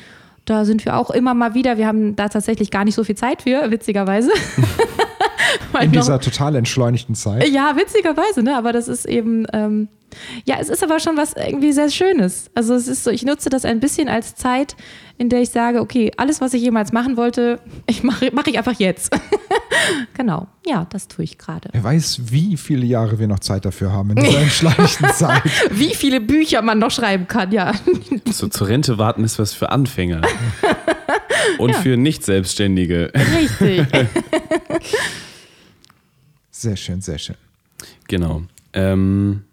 [0.45, 1.77] Da sind wir auch immer mal wieder.
[1.77, 4.31] Wir haben da tatsächlich gar nicht so viel Zeit für, witzigerweise.
[5.81, 7.47] In dieser total entschleunigten Zeit.
[7.49, 8.57] Ja, witzigerweise, ne?
[8.57, 9.87] Aber das ist eben, ähm,
[10.45, 12.49] ja, es ist aber schon was irgendwie sehr Schönes.
[12.55, 14.75] Also es ist so, ich nutze das ein bisschen als Zeit,
[15.19, 18.57] in der ich sage, okay, alles, was ich jemals machen wollte, ich mache mach ich
[18.57, 19.13] einfach jetzt.
[20.13, 21.67] genau, ja, das tue ich gerade.
[21.73, 25.43] Wer weiß, wie viele Jahre wir noch Zeit dafür haben in dieser entschleunigten Zeit.
[25.71, 27.73] wie viele Bücher man noch schreiben kann, ja.
[28.31, 30.21] so zur Rente warten ist was für Anfänger.
[31.57, 31.81] Und ja.
[31.81, 33.11] für Nicht-Selbstständige.
[33.13, 33.87] Richtig.
[36.49, 37.35] sehr schön, sehr schön.
[38.07, 38.43] Genau.
[38.71, 39.43] Ähm,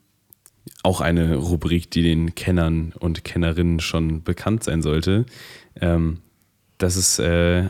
[0.87, 5.27] auch eine Rubrik, die den Kennern und Kennerinnen schon bekannt sein sollte.
[5.81, 6.19] Ähm,
[6.79, 7.67] das ist äh,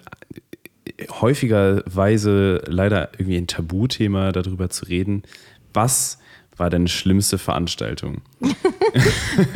[1.09, 5.23] häufigerweise leider irgendwie ein Tabuthema, darüber zu reden.
[5.73, 6.19] Was
[6.59, 8.21] war deine schlimmste Veranstaltung?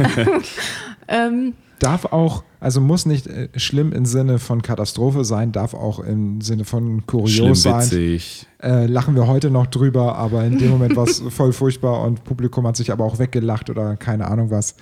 [1.09, 1.53] ähm,
[1.83, 6.41] darf auch, also muss nicht äh, schlimm im Sinne von Katastrophe sein, darf auch im
[6.41, 8.20] Sinne von kurios schlimm, sein.
[8.62, 12.24] Äh, lachen wir heute noch drüber, aber in dem Moment war es voll furchtbar und
[12.24, 14.76] Publikum hat sich aber auch weggelacht oder keine Ahnung was.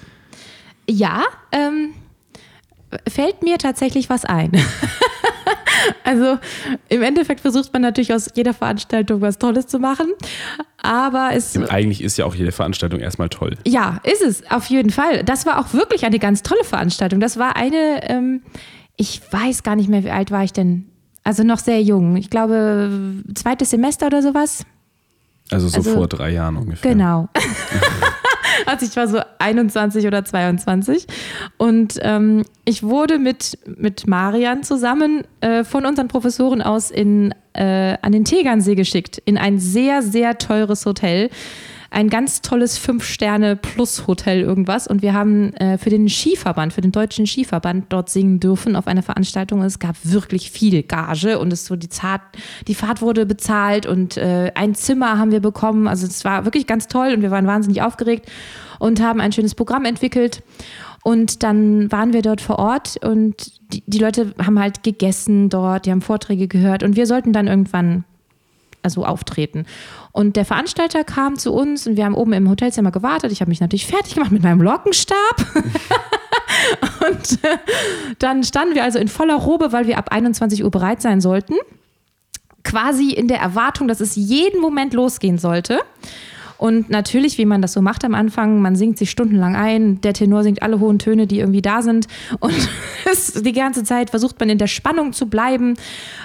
[0.89, 1.91] Ja, ähm,
[3.09, 4.53] fällt mir tatsächlich was ein.
[6.05, 6.39] Also
[6.89, 10.07] im Endeffekt versucht man natürlich aus jeder Veranstaltung was Tolles zu machen.
[10.83, 11.57] Aber es.
[11.57, 13.57] Eigentlich ist ja auch jede Veranstaltung erstmal toll.
[13.67, 15.25] Ja, ist es, auf jeden Fall.
[15.25, 17.21] Das war auch wirklich eine ganz tolle Veranstaltung.
[17.21, 18.43] Das war eine, ähm,
[18.97, 20.87] ich weiß gar nicht mehr, wie alt war ich denn?
[21.25, 22.17] Also noch sehr jung.
[22.17, 22.91] Ich glaube,
[23.35, 24.65] zweites Semester oder sowas.
[25.51, 26.93] Also so also, vor drei Jahren ungefähr.
[26.93, 27.29] Genau.
[28.67, 31.07] Also ich war so 21 oder 22
[31.57, 37.97] und ähm, ich wurde mit, mit Marian zusammen äh, von unseren Professoren aus in, äh,
[38.03, 41.31] an den Tegernsee geschickt, in ein sehr, sehr teures Hotel
[41.91, 44.87] ein ganz tolles Fünf-Sterne-Plus-Hotel irgendwas.
[44.87, 48.87] Und wir haben äh, für den Skiverband, für den deutschen Skiverband dort singen dürfen auf
[48.87, 49.63] einer Veranstaltung.
[49.63, 52.21] Es gab wirklich viel Gage und es so die, Zart,
[52.67, 55.89] die Fahrt wurde bezahlt und äh, ein Zimmer haben wir bekommen.
[55.89, 58.31] Also es war wirklich ganz toll und wir waren wahnsinnig aufgeregt
[58.79, 60.43] und haben ein schönes Programm entwickelt.
[61.05, 65.87] Und dann waren wir dort vor Ort und die, die Leute haben halt gegessen dort,
[65.87, 68.05] die haben Vorträge gehört und wir sollten dann irgendwann
[68.89, 69.67] also auftreten.
[70.13, 73.33] Und der Veranstalter kam zu uns und wir haben oben im Hotelzimmer gewartet.
[73.33, 75.37] Ich habe mich natürlich fertig gemacht mit meinem Lockenstab.
[77.09, 77.59] und äh,
[78.19, 81.55] dann standen wir also in voller Robe, weil wir ab 21 Uhr bereit sein sollten.
[82.65, 85.81] Quasi in der Erwartung, dass es jeden Moment losgehen sollte.
[86.59, 90.13] Und natürlich, wie man das so macht am Anfang, man singt sich stundenlang ein, der
[90.13, 92.09] Tenor singt alle hohen Töne, die irgendwie da sind.
[92.41, 92.69] Und
[93.45, 95.75] die ganze Zeit versucht man in der Spannung zu bleiben.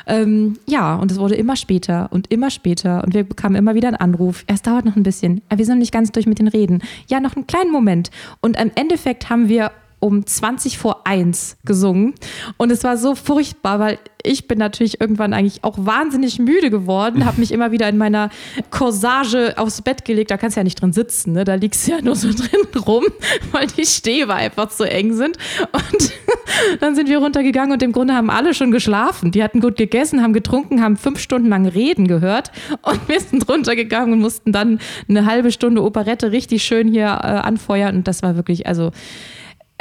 [0.07, 3.03] Ähm, ja, und es wurde immer später und immer später.
[3.03, 4.43] Und wir bekamen immer wieder einen Anruf.
[4.47, 5.41] Es dauert noch ein bisschen.
[5.55, 6.81] Wir sind nicht ganz durch mit den Reden.
[7.07, 8.09] Ja, noch einen kleinen Moment.
[8.41, 9.71] Und im Endeffekt haben wir
[10.04, 12.14] um 20 vor 1 gesungen.
[12.58, 17.26] Und es war so furchtbar, weil ich bin natürlich irgendwann eigentlich auch wahnsinnig müde geworden,
[17.26, 18.30] habe mich immer wieder in meiner
[18.70, 20.32] Corsage aufs Bett gelegt.
[20.32, 21.43] Da kannst du ja nicht drin sitzen, ne?
[21.43, 23.06] da liegst du ja nur so drin rum,
[23.51, 25.38] weil die Stäbe einfach zu eng sind.
[25.72, 26.12] Und
[26.82, 29.32] dann sind wir runtergegangen und im Grunde haben alle schon geschlafen.
[29.32, 32.51] Die hatten gut gegessen, haben getrunken, haben fünf Stunden lang Reden gehört
[32.82, 37.08] und wir sind runtergegangen und mussten dann eine halbe Stunde Operette richtig schön hier äh,
[37.08, 37.97] anfeuern.
[37.97, 38.91] Und das war wirklich, also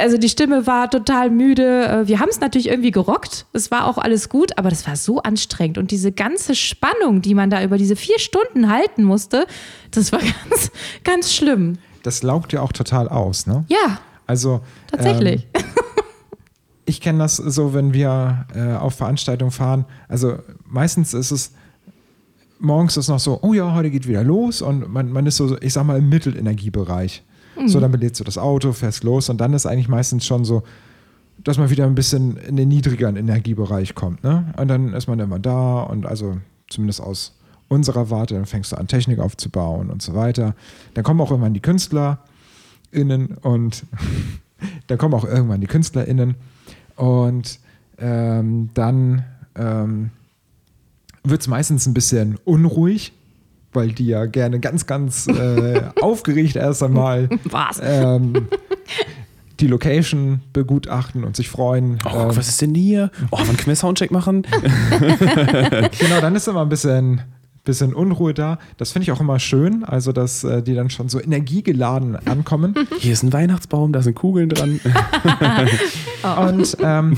[0.03, 1.87] also die Stimme war total müde.
[1.87, 3.45] Äh, wir haben es natürlich irgendwie gerockt.
[3.53, 5.77] Es war auch alles gut, aber das war so anstrengend.
[5.77, 9.47] Und diese ganze Spannung, die man da über diese vier Stunden halten musste,
[9.91, 10.71] das war ganz,
[11.03, 11.77] ganz schlimm.
[12.03, 13.63] Das laugt ja auch total aus, ne?
[13.69, 13.99] Ja.
[14.27, 14.59] Also.
[14.91, 15.47] Tatsächlich.
[15.53, 15.63] Ähm,
[16.85, 19.85] ich kenne das so, wenn wir äh, auf Veranstaltungen fahren.
[20.09, 21.53] Also meistens ist es
[22.59, 25.57] morgens ist noch so, oh ja, heute geht wieder los und man, man ist so,
[25.61, 27.23] ich sag mal, im Mittelenergiebereich.
[27.67, 30.63] So, dann belädst du das Auto, fährst los und dann ist eigentlich meistens schon so,
[31.43, 34.23] dass man wieder ein bisschen in den niedrigeren Energiebereich kommt.
[34.23, 34.53] Ne?
[34.57, 36.37] Und dann ist man immer da und also
[36.69, 37.33] zumindest aus
[37.67, 40.55] unserer Warte, dann fängst du an, Technik aufzubauen und so weiter.
[40.93, 43.83] Dann kommen auch irgendwann die KünstlerInnen und
[44.87, 46.35] dann kommen auch irgendwann die KünstlerInnen
[46.95, 47.59] und
[47.97, 49.25] ähm, dann
[49.55, 50.11] ähm,
[51.23, 53.13] wird es meistens ein bisschen unruhig,
[53.73, 57.29] weil die ja gerne ganz, ganz äh, aufgeregt erst einmal
[57.81, 58.47] ähm,
[59.59, 61.99] die Location begutachten und sich freuen.
[62.05, 63.11] Oh, ähm, was ist denn hier?
[63.31, 64.43] Oh, wann können wir Soundcheck machen?
[65.99, 67.21] genau, dann ist immer ein bisschen,
[67.63, 68.57] bisschen Unruhe da.
[68.77, 72.75] Das finde ich auch immer schön, also dass äh, die dann schon so energiegeladen ankommen.
[72.99, 74.79] Hier ist ein Weihnachtsbaum, da sind Kugeln dran.
[76.49, 77.17] Und ähm,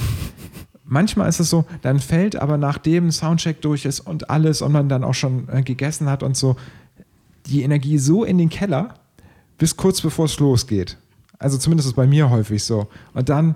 [0.85, 4.89] manchmal ist es so, dann fällt aber nachdem Soundcheck durch ist und alles und man
[4.89, 6.55] dann auch schon äh, gegessen hat und so,
[7.47, 8.95] die Energie so in den Keller,
[9.57, 10.97] bis kurz bevor es losgeht.
[11.37, 12.87] Also zumindest ist es bei mir häufig so.
[13.13, 13.55] Und dann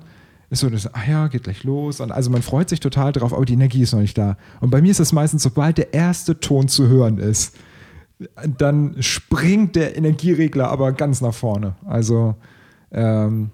[0.50, 2.00] ist so, das, ach ja, geht gleich los.
[2.00, 4.38] Und also man freut sich total drauf, aber die Energie ist noch nicht da.
[4.60, 7.56] Und bei mir ist es meistens, sobald der erste Ton zu hören ist,
[8.58, 11.76] dann springt der Energieregler aber ganz nach vorne.
[11.86, 12.36] Also
[12.92, 13.52] ähm,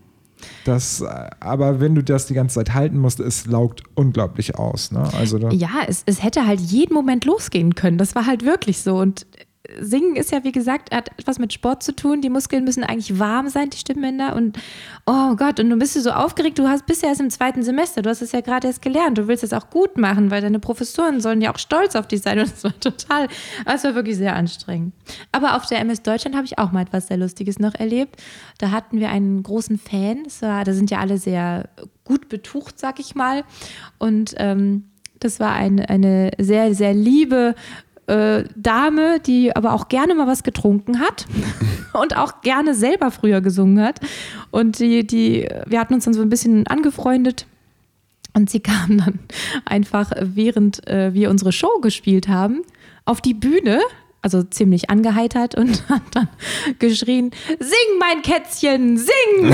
[0.65, 1.03] das,
[1.39, 4.91] aber wenn du das die ganze Zeit halten musst, es laugt unglaublich aus.
[4.91, 5.07] Ne?
[5.17, 7.97] Also Ja, es, es hätte halt jeden Moment losgehen können.
[7.97, 8.97] Das war halt wirklich so.
[8.97, 9.25] Und
[9.79, 12.21] Singen ist ja, wie gesagt, hat etwas mit Sport zu tun.
[12.21, 14.35] Die Muskeln müssen eigentlich warm sein, die Stimmbänder.
[14.35, 14.57] Und
[15.05, 16.59] oh Gott, und du bist so aufgeregt.
[16.59, 18.01] Du hast bist ja erst im zweiten Semester.
[18.01, 19.17] Du hast es ja gerade erst gelernt.
[19.17, 22.21] Du willst es auch gut machen, weil deine Professoren sollen ja auch stolz auf dich
[22.21, 22.39] sein.
[22.39, 23.27] Und es war total,
[23.65, 24.93] es war wirklich sehr anstrengend.
[25.31, 28.21] Aber auf der MS Deutschland habe ich auch mal etwas sehr Lustiges noch erlebt.
[28.57, 30.25] Da hatten wir einen großen Fan.
[30.41, 31.69] War, da sind ja alle sehr
[32.03, 33.43] gut betucht, sag ich mal.
[33.97, 34.85] Und ähm,
[35.19, 37.55] das war eine, eine sehr, sehr liebe
[38.07, 41.25] äh, Dame, die aber auch gerne mal was getrunken hat
[41.93, 43.99] und auch gerne selber früher gesungen hat.
[44.51, 47.47] Und die, die, wir hatten uns dann so ein bisschen angefreundet.
[48.33, 49.19] Und sie kam dann
[49.63, 52.63] einfach, während äh, wir unsere Show gespielt haben,
[53.05, 53.79] auf die Bühne,
[54.25, 56.27] also ziemlich angeheitert und hat dann
[56.79, 59.53] geschrien, sing mein Kätzchen, sing!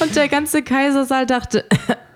[0.00, 1.64] und der ganze Kaisersaal dachte,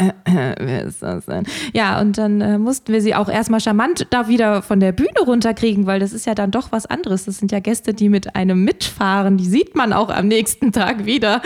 [0.25, 1.45] wer ist das denn?
[1.73, 5.21] Ja, und dann äh, mussten wir sie auch erstmal charmant da wieder von der Bühne
[5.25, 7.27] runterkriegen, weil das ist ja dann doch was anderes.
[7.27, 11.05] Das sind ja Gäste, die mit einem mitfahren, die sieht man auch am nächsten Tag
[11.05, 11.41] wieder.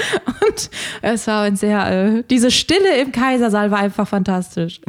[0.47, 0.71] Und
[1.03, 4.81] es war ein sehr, äh, diese Stille im Kaisersaal war einfach fantastisch.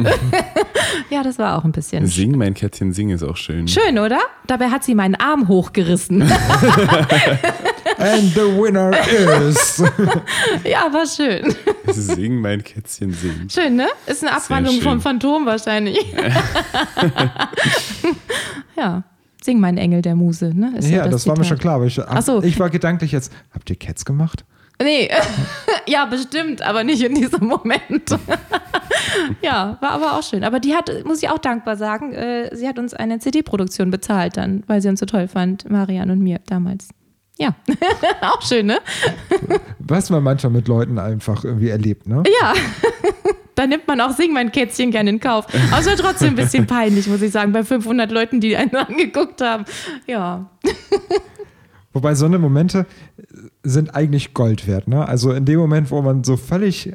[1.10, 3.68] ja, das war auch ein bisschen Sing, mein Kätzchen, sing ist auch schön.
[3.68, 4.20] schön, oder?
[4.48, 6.22] Dabei hat sie meinen Arm hochgerissen.
[7.98, 8.92] and the winner
[9.48, 9.78] is.
[10.64, 11.56] ja, war schön.
[11.92, 13.48] Sing, mein Kätzchen, sing.
[13.50, 13.88] Schön, ne?
[14.06, 15.98] Ist eine Abwandlung vom Phantom wahrscheinlich.
[18.78, 19.04] ja.
[19.44, 20.74] Sing mein Engel der Muse, ne?
[20.78, 21.76] Ist ja, das, war mir schon klar.
[21.76, 22.42] Aber ich, Ach so.
[22.42, 24.44] ich war gedanklich jetzt, habt ihr Cats gemacht?
[24.82, 25.10] Nee,
[25.88, 28.10] ja, bestimmt, aber nicht in diesem Moment.
[29.42, 30.44] ja, war aber auch schön.
[30.44, 34.38] Aber die hat, muss ich auch dankbar sagen, äh, sie hat uns eine CD-Produktion bezahlt
[34.38, 36.90] dann, weil sie uns so toll fand, Marian und mir damals.
[37.38, 37.56] Ja,
[38.22, 38.80] auch schön, ne?
[39.80, 42.24] Was man manchmal mit Leuten einfach irgendwie erlebt, ne?
[42.42, 42.54] Ja.
[43.56, 45.48] Da nimmt man auch Sing mein Kätzchen gerne in Kauf.
[45.72, 48.76] Aber es war trotzdem ein bisschen peinlich, muss ich sagen, bei 500 Leuten, die einen
[48.76, 49.64] angeguckt haben.
[50.08, 50.50] Ja.
[51.94, 52.86] Wobei so eine Momente
[53.66, 55.08] sind eigentlich Gold wert, ne?
[55.08, 56.94] Also in dem Moment, wo man so völlig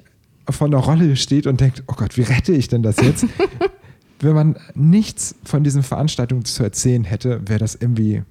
[0.49, 3.27] von der Rolle steht und denkt, oh Gott, wie rette ich denn das jetzt?
[4.21, 8.23] Wenn man nichts von diesen Veranstaltungen zu erzählen hätte, wäre das irgendwie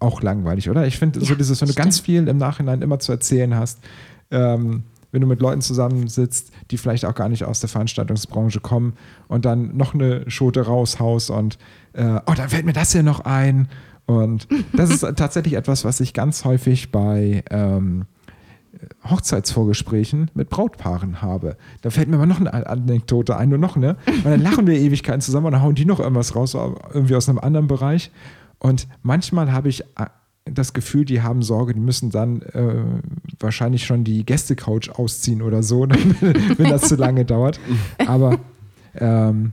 [0.00, 0.86] auch langweilig, oder?
[0.86, 3.78] Ich finde so Ja, dieses, wenn du ganz viel im Nachhinein immer zu erzählen hast,
[4.30, 8.94] ähm, wenn du mit Leuten zusammensitzt, die vielleicht auch gar nicht aus der Veranstaltungsbranche kommen
[9.28, 11.58] und dann noch eine Schote raushaust und
[11.92, 13.68] äh, oh, dann fällt mir das hier noch ein.
[14.06, 18.04] Und das ist tatsächlich etwas, was ich ganz häufig bei ähm,
[19.08, 21.56] Hochzeitsvorgesprächen mit Brautpaaren habe.
[21.82, 23.96] Da fällt mir mal noch eine Anekdote ein, nur noch, ne?
[24.06, 27.28] Und dann lachen wir Ewigkeiten zusammen und dann hauen die noch irgendwas raus, irgendwie aus
[27.28, 28.10] einem anderen Bereich.
[28.58, 30.06] Und manchmal habe ich äh,
[30.44, 32.84] das Gefühl, die haben Sorge, die müssen dann äh,
[33.40, 35.88] wahrscheinlich schon die Gästecouch ausziehen oder so,
[36.58, 37.58] wenn das zu lange dauert.
[38.06, 38.38] Aber
[38.96, 39.52] ähm,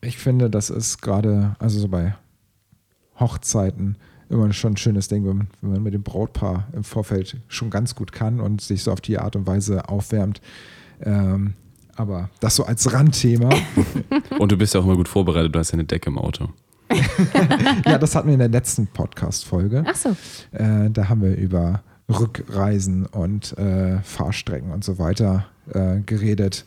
[0.00, 2.14] ich finde, das ist gerade, also so bei
[3.18, 3.96] Hochzeiten
[4.28, 7.70] immer schon ein schönes Ding, wenn man, wenn man mit dem Brautpaar im Vorfeld schon
[7.70, 10.40] ganz gut kann und sich so auf die Art und Weise aufwärmt.
[11.00, 11.54] Ähm,
[11.94, 13.48] aber das so als Randthema.
[14.38, 16.50] Und du bist ja auch immer gut vorbereitet, du hast ja eine Decke im Auto.
[17.86, 19.84] ja, das hatten wir in der letzten Podcast-Folge.
[19.86, 20.10] Ach so.
[20.52, 26.66] Äh, da haben wir über Rückreisen und äh, Fahrstrecken und so weiter äh, geredet.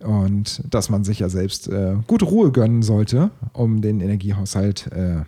[0.00, 5.22] Und dass man sich ja selbst äh, gute Ruhe gönnen sollte um den Energiehaushalt äh,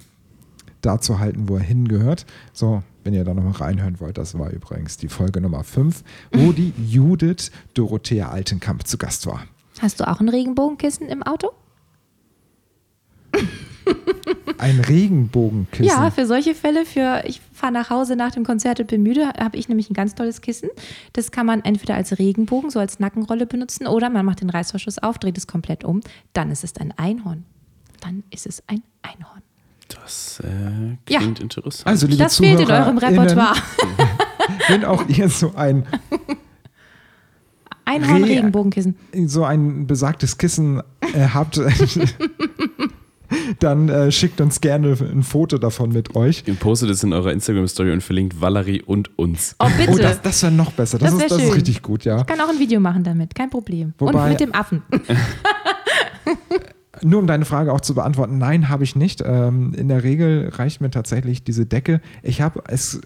[0.80, 2.26] da zu halten, wo er hingehört.
[2.52, 6.02] So, wenn ihr da nochmal reinhören wollt, das war übrigens die Folge Nummer 5,
[6.32, 9.44] wo die Judith Dorothea Altenkamp zu Gast war.
[9.80, 11.52] Hast du auch ein Regenbogenkissen im Auto?
[14.58, 15.86] Ein Regenbogenkissen.
[15.86, 19.28] Ja, für solche Fälle, für ich fahre nach Hause nach dem Konzert und bin müde,
[19.38, 20.68] habe ich nämlich ein ganz tolles Kissen.
[21.12, 24.98] Das kann man entweder als Regenbogen, so als Nackenrolle benutzen, oder man macht den Reißverschluss
[24.98, 26.00] auf, dreht es komplett um.
[26.32, 27.44] Dann ist es ein Einhorn.
[28.00, 29.42] Dann ist es ein Einhorn.
[29.88, 31.20] Das äh, Ja.
[31.20, 31.86] klingt interessant.
[31.86, 33.54] Also, liebe Das fehlt in eurem Repertoire.
[34.68, 35.86] Wenn auch ihr so ein,
[37.84, 38.96] Einhorn-Regenbogenkissen.
[39.26, 40.82] so ein besagtes Kissen
[41.14, 41.58] äh, habt,
[43.60, 46.42] dann äh, schickt uns gerne ein Foto davon mit euch.
[46.46, 49.56] Ihr postet es in eurer Instagram-Story und verlinkt Valerie und uns.
[49.58, 49.92] Oh, bitte.
[49.92, 50.98] Oh, das, das wäre noch besser.
[50.98, 52.20] Das, Das ist, das ist richtig gut, ja.
[52.20, 53.94] ich kann auch ein Video machen damit, kein Problem.
[53.98, 54.82] Wobei- und mit dem Affen.
[57.02, 59.22] Nur um deine Frage auch zu beantworten, nein, habe ich nicht.
[59.24, 62.00] Ähm, in der Regel reicht mir tatsächlich diese Decke.
[62.22, 63.00] Ich habe es.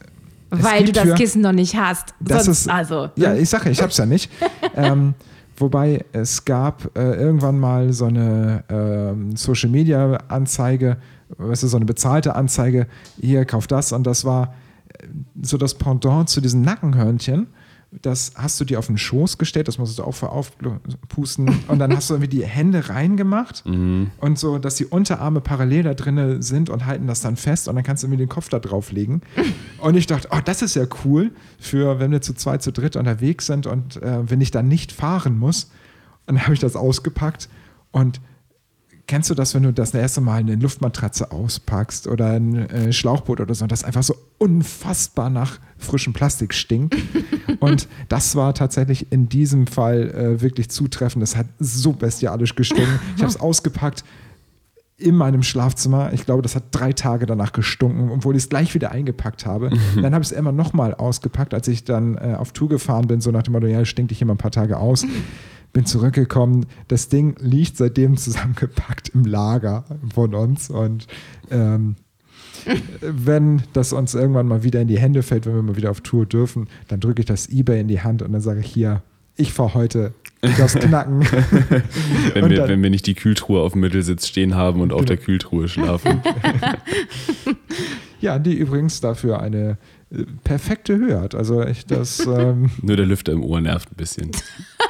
[0.51, 2.15] es Weil du gibt das für- Kissen noch nicht hast.
[2.21, 3.09] Das Sonst, ist, also.
[3.17, 4.31] Ja, ich sage, ich habe es ja nicht.
[4.77, 5.15] ähm,
[5.57, 10.97] wobei es gab äh, irgendwann mal so eine ähm, Social Media Anzeige,
[11.39, 12.87] weißt du, so eine bezahlte Anzeige,
[13.21, 14.55] hier, kauf das und das war
[14.89, 15.07] äh,
[15.43, 17.47] so das Pendant zu diesen Nackenhörnchen.
[18.01, 21.95] Das hast du dir auf den Schoß gestellt, das musst du auch aufpusten und dann
[21.95, 26.71] hast du irgendwie die Hände reingemacht und so, dass die Unterarme parallel da drin sind
[26.71, 29.21] und halten das dann fest und dann kannst du irgendwie den Kopf da drauf legen.
[29.79, 32.97] Und ich dachte, oh, das ist ja cool für, wenn wir zu zweit, zu dritt
[32.97, 35.65] unterwegs sind und äh, wenn ich dann nicht fahren muss.
[36.27, 37.51] Und dann habe ich das ausgepackt
[37.91, 38.21] und
[39.07, 43.41] Kennst du das, wenn du das erste Mal eine Luftmatratze auspackst oder ein äh, Schlauchboot
[43.41, 46.97] oder so, das einfach so unfassbar nach frischem Plastik stinkt?
[47.61, 51.23] und das war tatsächlich in diesem Fall äh, wirklich zutreffend.
[51.23, 53.01] Das hat so bestialisch gestunken.
[53.17, 54.05] Ich habe es ausgepackt
[54.97, 56.13] in meinem Schlafzimmer.
[56.13, 59.71] Ich glaube, das hat drei Tage danach gestunken, obwohl ich es gleich wieder eingepackt habe.
[59.97, 63.21] Dann habe ich es immer nochmal ausgepackt, als ich dann äh, auf Tour gefahren bin,
[63.21, 65.05] so nach dem Motto, ja, stinkt dich immer ein paar Tage aus.
[65.73, 66.67] Bin zurückgekommen.
[66.89, 70.69] Das Ding liegt seitdem zusammengepackt im Lager von uns.
[70.71, 71.07] Und
[71.51, 71.97] ähm,
[73.01, 76.01] wenn das uns irgendwann mal wieder in die Hände fällt, wenn wir mal wieder auf
[76.03, 79.03] Tour dürfen, dann drücke ich das Ebay in die Hand und dann sage ich hier,
[79.37, 80.13] ich fahre heute
[80.59, 81.21] das Knacken.
[82.35, 85.05] Wenn wir, dann- wenn wir nicht die Kühltruhe auf dem Mittelsitz stehen haben und auf
[85.07, 86.21] der Kühltruhe schlafen.
[88.21, 89.79] Ja, die übrigens dafür eine
[90.45, 91.35] perfekte Höhe hat.
[91.35, 94.31] Also ich das, ähm, Nur der Lüfter im Ohr nervt ein bisschen.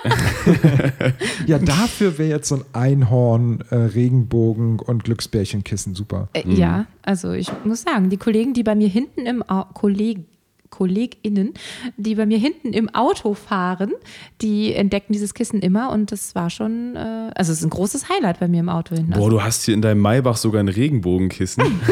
[1.47, 6.29] ja, dafür wäre jetzt so ein Einhorn, äh, Regenbogen und Glücksbärchenkissen super.
[6.33, 10.27] Äh, Ja, also ich muss sagen, die Kollegen, die bei mir hinten im Au Kolleg
[10.73, 11.55] KollegInnen,
[11.97, 13.93] die bei mir hinten im Auto fahren,
[14.41, 18.09] die entdecken dieses Kissen immer und das war schon, äh, also es ist ein großes
[18.09, 19.13] Highlight bei mir im Auto hinten.
[19.13, 21.63] Boah, du hast hier in deinem Maybach sogar ein Regenbogenkissen.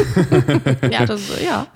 [0.91, 1.67] Ja, das, ja.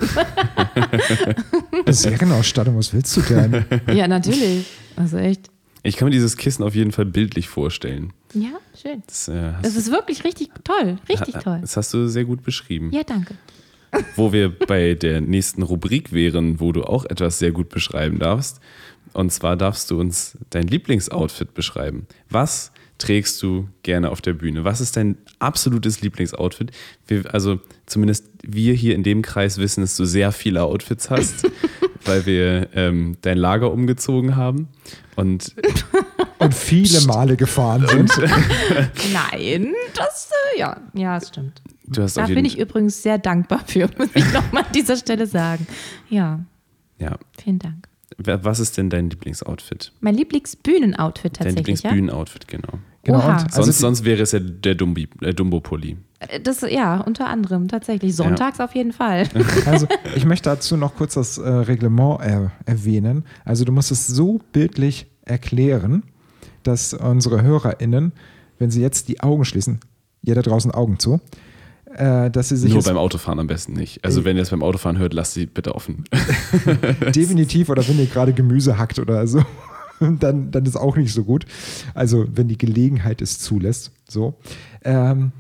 [1.86, 3.64] Serienausstattung, was willst du denn?
[3.94, 4.66] ja, natürlich.
[4.96, 5.50] Also echt.
[5.82, 8.12] Ich kann mir dieses Kissen auf jeden Fall bildlich vorstellen.
[8.32, 8.50] Ja,
[8.80, 9.02] schön.
[9.07, 10.96] Das, äh, Es ist wirklich richtig toll.
[11.09, 11.59] Richtig toll.
[11.61, 12.90] das hast du sehr gut beschrieben.
[12.92, 13.34] Ja, danke.
[14.16, 18.61] Wo wir bei der nächsten Rubrik wären, wo du auch etwas sehr gut beschreiben darfst.
[19.12, 22.07] Und zwar darfst du uns dein Lieblingsoutfit beschreiben.
[22.30, 24.64] Was trägst du gerne auf der Bühne?
[24.64, 26.72] Was ist dein absolutes Lieblingsoutfit?
[27.07, 31.49] Wir, also zumindest wir hier in dem Kreis wissen, dass du sehr viele Outfits hast,
[32.05, 34.68] weil wir ähm, dein Lager umgezogen haben.
[35.16, 35.55] Und
[36.45, 38.11] Und viele Male gefahren sind.
[39.12, 41.62] Nein, das, äh, ja, ja, es stimmt.
[41.87, 44.97] Du hast Da auf bin ich übrigens sehr dankbar für, muss ich nochmal an dieser
[44.97, 45.66] Stelle sagen.
[46.09, 46.41] Ja,
[46.99, 47.18] Ja.
[47.43, 47.89] vielen Dank.
[48.18, 49.93] Was ist denn dein Lieblingsoutfit?
[50.01, 51.91] Mein Lieblingsbühnenoutfit Dein tatsächlich, ja?
[51.91, 52.78] Lieblingsbühnenoutfit, genau.
[53.03, 53.32] Genau, Oha.
[53.39, 55.97] und also sonst, sonst wäre es ja der Dumbi, äh, Dumbo-Pulli.
[56.20, 58.14] Äh, Das, ja, unter anderem tatsächlich.
[58.16, 59.28] Sonntags auf jeden Fall.
[59.66, 63.24] Also, ich möchte dazu noch kurz das äh, Reglement äh, erwähnen.
[63.45, 66.05] Also, du musst es so bildlich erklären,
[66.62, 68.12] dass unsere HörerInnen,
[68.59, 69.80] wenn sie jetzt die Augen schließen,
[70.22, 71.20] ihr da draußen Augen zu,
[71.95, 74.05] äh, dass sie sich Nur beim Autofahren am besten nicht.
[74.05, 76.05] Also wenn ihr es beim Autofahren hört, lasst sie bitte offen.
[77.14, 79.45] definitiv oder wenn ihr gerade Gemüse hackt oder so,
[80.01, 81.47] dann, dann ist auch nicht so gut.
[81.95, 84.34] Also, wenn die Gelegenheit es zulässt, so.
[84.82, 85.32] Ähm,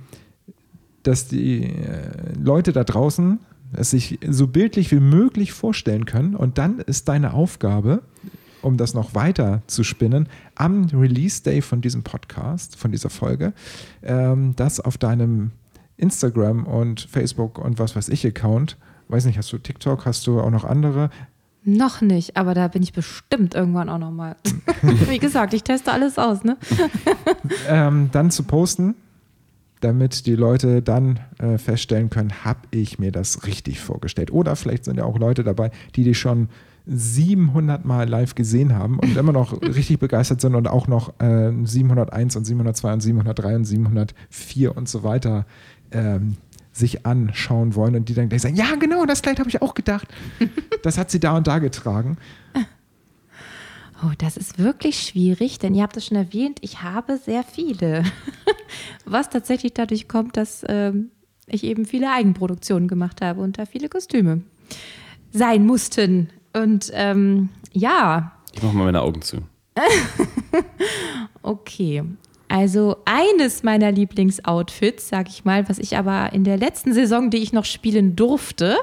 [1.02, 3.38] dass die äh, Leute da draußen
[3.72, 6.36] es sich so bildlich wie möglich vorstellen können.
[6.36, 8.02] Und dann ist deine Aufgabe,
[8.62, 13.52] um das noch weiter zu spinnen, am Release Day von diesem Podcast, von dieser Folge,
[14.02, 15.50] ähm, das auf deinem
[15.96, 18.76] Instagram und Facebook und was weiß ich Account,
[19.08, 21.10] weiß nicht, hast du TikTok, hast du auch noch andere?
[21.64, 24.36] Noch nicht, aber da bin ich bestimmt irgendwann auch nochmal.
[25.08, 26.58] Wie gesagt, ich teste alles aus, ne?
[27.68, 28.94] ähm, dann zu posten,
[29.80, 34.30] damit die Leute dann äh, feststellen können, habe ich mir das richtig vorgestellt.
[34.30, 36.48] Oder vielleicht sind ja auch Leute dabei, die dich schon
[36.86, 41.50] 700 Mal live gesehen haben und immer noch richtig begeistert sind und auch noch äh,
[41.64, 45.46] 701 und 702 und 703 und 704 und so weiter
[45.94, 46.36] ähm,
[46.72, 49.74] sich anschauen wollen und die dann gleich sagen, ja genau, das Kleid habe ich auch
[49.74, 50.08] gedacht.
[50.82, 52.18] Das hat sie da und da getragen.
[54.02, 58.04] Oh, das ist wirklich schwierig, denn ihr habt es schon erwähnt, ich habe sehr viele.
[59.06, 61.10] Was tatsächlich dadurch kommt, dass ähm,
[61.46, 64.42] ich eben viele Eigenproduktionen gemacht habe und da viele Kostüme
[65.32, 66.28] sein mussten.
[66.52, 68.32] Und ähm, ja.
[68.52, 69.38] Ich mache mal meine Augen zu.
[71.42, 72.04] okay.
[72.54, 77.38] Also eines meiner Lieblingsoutfits, sag ich mal, was ich aber in der letzten Saison, die
[77.38, 78.76] ich noch spielen durfte,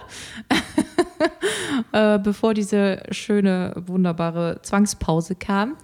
[1.93, 5.77] äh, bevor diese schöne, wunderbare Zwangspause kam,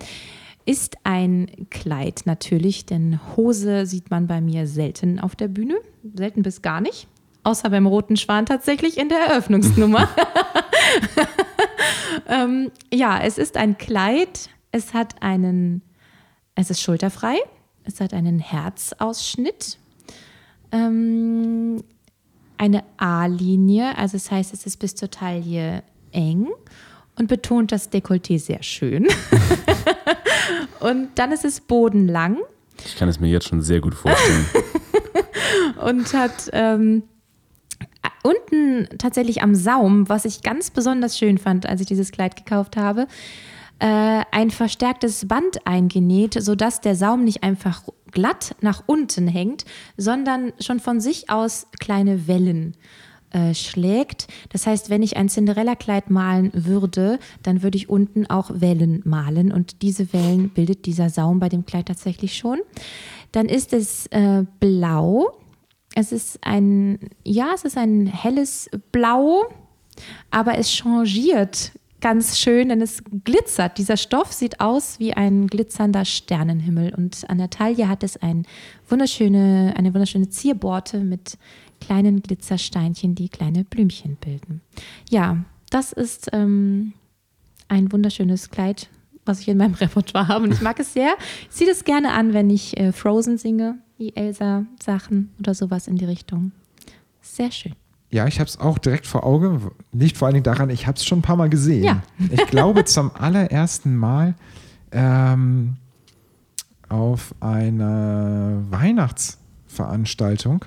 [0.65, 5.75] ist ein Kleid natürlich, denn Hose sieht man bei mir selten auf der Bühne,
[6.13, 7.07] selten bis gar nicht,
[7.43, 10.09] außer beim Roten Schwan tatsächlich in der Eröffnungsnummer.
[12.27, 15.83] ähm, ja, es ist ein Kleid, es hat einen,
[16.53, 17.37] es ist schulterfrei,
[17.87, 19.77] es hat einen Herzausschnitt,
[20.71, 21.83] ähm,
[22.57, 26.47] eine A-Linie, also das heißt, es ist bis zur Taille eng
[27.15, 29.07] und betont das Dekolleté sehr schön.
[30.79, 32.37] und dann ist es bodenlang.
[32.85, 34.45] Ich kann es mir jetzt schon sehr gut vorstellen.
[35.85, 37.03] und hat ähm,
[38.23, 42.77] unten tatsächlich am Saum, was ich ganz besonders schön fand, als ich dieses Kleid gekauft
[42.77, 43.07] habe,
[43.79, 49.65] äh, ein verstärktes Band eingenäht, sodass der Saum nicht einfach glatt nach unten hängt,
[49.97, 52.75] sondern schon von sich aus kleine Wellen
[53.31, 54.27] äh, schlägt.
[54.49, 59.51] Das heißt, wenn ich ein Cinderella-Kleid malen würde, dann würde ich unten auch Wellen malen
[59.51, 62.59] und diese Wellen bildet dieser Saum bei dem Kleid tatsächlich schon.
[63.31, 65.37] Dann ist es äh, blau.
[65.93, 69.45] Es ist ein, ja, es ist ein helles Blau,
[70.31, 71.71] aber es changiert
[72.01, 73.77] ganz schön, denn es glitzert.
[73.77, 78.45] Dieser Stoff sieht aus wie ein glitzernder Sternenhimmel und an der Taille hat es ein
[78.87, 81.37] wunderschöne, eine wunderschöne Zierborte mit
[81.81, 84.61] kleinen Glitzersteinchen, die kleine Blümchen bilden.
[85.09, 86.93] Ja, das ist ähm,
[87.67, 88.89] ein wunderschönes Kleid,
[89.25, 91.15] was ich in meinem Repertoire habe und ich mag es sehr.
[91.43, 95.97] Ich ziehe das gerne an, wenn ich äh, Frozen singe, wie Elsa-Sachen oder sowas in
[95.97, 96.51] die Richtung.
[97.21, 97.75] Sehr schön.
[98.09, 99.69] Ja, ich habe es auch direkt vor Augen.
[99.91, 101.83] Liegt vor allen Dingen daran, ich habe es schon ein paar Mal gesehen.
[101.83, 102.01] Ja.
[102.31, 104.35] ich glaube zum allerersten Mal
[104.91, 105.75] ähm,
[106.87, 110.65] auf einer Weihnachtsveranstaltung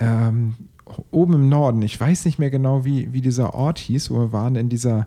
[0.00, 0.54] ähm,
[1.10, 1.82] oben im Norden.
[1.82, 5.06] Ich weiß nicht mehr genau, wie, wie dieser Ort hieß, wo wir waren in dieser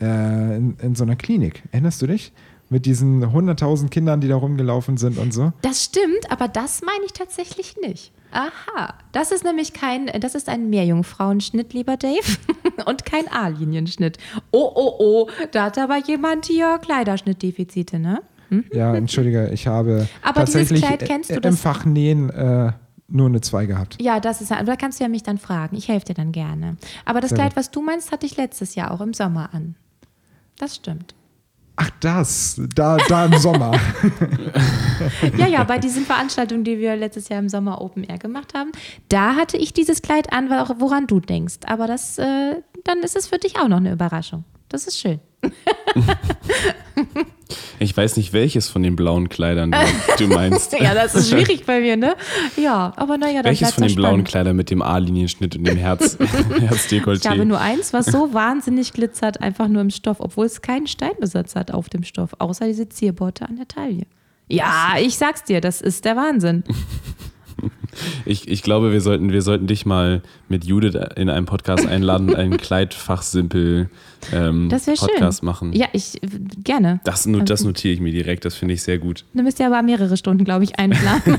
[0.00, 1.62] äh, in, in so einer Klinik.
[1.72, 2.32] Erinnerst du dich?
[2.68, 5.52] Mit diesen 100.000 Kindern, die da rumgelaufen sind und so.
[5.62, 8.12] Das stimmt, aber das meine ich tatsächlich nicht.
[8.32, 12.36] Aha, das ist nämlich kein, das ist ein Mehrjungfrauenschnitt, lieber Dave,
[12.86, 14.18] und kein A-Linienschnitt.
[14.50, 18.20] Oh, oh, oh, da hat aber jemand hier Kleiderschnittdefizite, ne?
[18.50, 18.64] Mhm.
[18.72, 21.60] Ja, entschuldige, ich habe aber tatsächlich Kleid, kennst du im das?
[21.60, 22.72] Fach Nähen äh,
[23.08, 23.96] nur eine 2 gehabt.
[24.00, 25.76] Ja, das ist, da kannst du ja mich dann fragen.
[25.76, 26.76] Ich helfe dir dann gerne.
[27.04, 29.76] Aber das Kleid, was du meinst, hatte ich letztes Jahr auch im Sommer an.
[30.58, 31.14] Das stimmt.
[31.76, 33.72] Ach, das, da, da im Sommer.
[35.36, 38.72] Ja, ja, bei diesen Veranstaltungen, die wir letztes Jahr im Sommer Open Air gemacht haben,
[39.10, 41.56] da hatte ich dieses Kleid an, woran du denkst.
[41.66, 44.44] Aber das, äh, dann ist es für dich auch noch eine Überraschung.
[44.70, 45.20] Das ist schön.
[47.78, 49.74] Ich weiß nicht, welches von den blauen Kleidern
[50.18, 50.72] du, meinst.
[50.72, 52.16] Ja, das ist schwierig bei mir, ne?
[52.56, 54.24] Ja, aber naja, dann Welches von den blauen.
[54.24, 56.18] Kleidern mit dem A-Linienschnitt und dem Herz,
[56.58, 57.20] Herzdekolleté?
[57.24, 60.86] Ich habe nur eins, was so wahnsinnig glitzert, einfach nur im Stoff, obwohl es keinen
[60.86, 64.06] Steinbesatz hat auf dem Stoff, außer diese Zierborte an der Taille.
[64.48, 66.64] Ja, ich sag's dir, das ist der Wahnsinn.
[68.26, 72.34] Ich, ich glaube, wir sollten, wir sollten dich mal mit Judith in einem Podcast einladen,
[72.34, 73.88] einen Kleidfachsimpel
[74.32, 75.08] ähm, Das wäre schön.
[75.08, 75.72] Podcast machen.
[75.72, 76.20] Ja, ich
[76.62, 77.00] gerne.
[77.04, 79.24] Das, das notiere ich mir direkt, das finde ich sehr gut.
[79.32, 81.38] Du müsst ja aber mehrere Stunden, glaube ich, einplanen.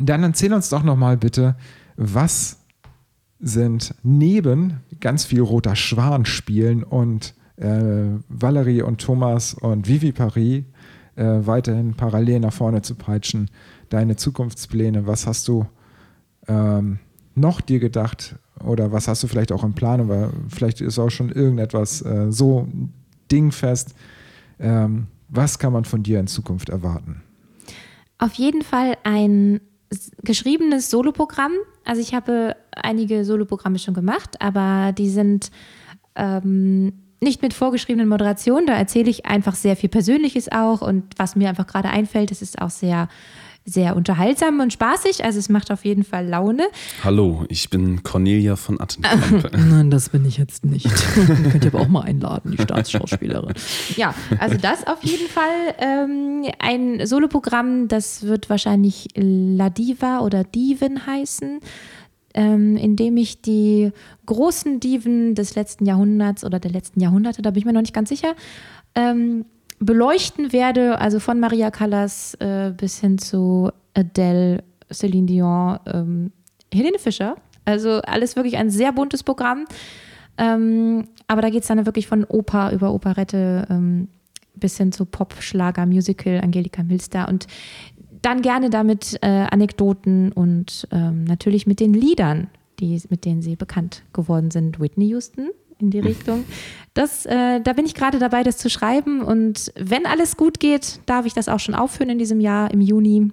[0.00, 1.56] Dann erzähl uns doch noch mal bitte,
[1.96, 2.58] was
[3.38, 10.64] sind neben ganz viel Roter Schwan spielen und äh, Valerie und Thomas und Vivi Paris
[11.16, 13.50] äh, weiterhin parallel nach vorne zu peitschen,
[13.88, 15.66] deine Zukunftspläne, was hast du
[16.48, 16.98] ähm,
[17.34, 21.10] noch dir gedacht oder was hast du vielleicht auch im Plan, aber vielleicht ist auch
[21.10, 22.68] schon irgendetwas äh, so
[23.30, 23.94] dingfest.
[24.58, 27.22] Ähm, was kann man von dir in Zukunft erwarten?
[28.18, 29.60] Auf jeden Fall ein
[30.22, 31.52] geschriebenes Soloprogramm.
[31.84, 35.50] Also ich habe einige Soloprogramme schon gemacht, aber die sind
[36.14, 38.66] ähm, nicht mit vorgeschriebenen Moderationen.
[38.66, 42.30] Da erzähle ich einfach sehr viel Persönliches auch und was mir einfach gerade einfällt.
[42.30, 43.08] Es ist auch sehr
[43.66, 45.24] sehr unterhaltsam und spaßig.
[45.24, 46.68] Also es macht auf jeden Fall Laune.
[47.02, 49.50] Hallo, ich bin Cornelia von Attenkamp.
[49.56, 50.86] Nein, das bin ich jetzt nicht.
[51.50, 53.54] Könnt ihr aber auch mal einladen, die Staatsschauspielerin.
[53.96, 60.44] Ja, also das auf jeden Fall ähm, ein Soloprogramm, das wird wahrscheinlich La Diva oder
[60.44, 61.58] Diven heißen,
[62.36, 63.90] ähm, in dem ich die
[64.26, 67.94] großen Diven des letzten Jahrhunderts oder der letzten Jahrhunderte, da bin ich mir noch nicht
[67.94, 68.34] ganz sicher,
[68.94, 69.46] ähm,
[69.78, 74.62] beleuchten werde, also von Maria Callas äh, bis hin zu Adele,
[74.92, 76.32] Celine Dion, ähm,
[76.72, 77.36] Helene Fischer.
[77.64, 79.64] Also alles wirklich ein sehr buntes Programm.
[80.38, 84.08] Ähm, aber da geht es dann wirklich von Oper über Operette ähm,
[84.54, 87.46] bis hin zu Pop, Schlager, Musical, Angelika Milster und
[88.26, 92.48] dann gerne damit äh, Anekdoten und ähm, natürlich mit den Liedern,
[92.80, 94.80] die, mit denen sie bekannt geworden sind.
[94.80, 96.44] Whitney Houston, in die Richtung.
[96.92, 99.22] Das, äh, da bin ich gerade dabei, das zu schreiben.
[99.22, 102.80] Und wenn alles gut geht, darf ich das auch schon aufführen in diesem Jahr, im
[102.80, 103.30] Juni.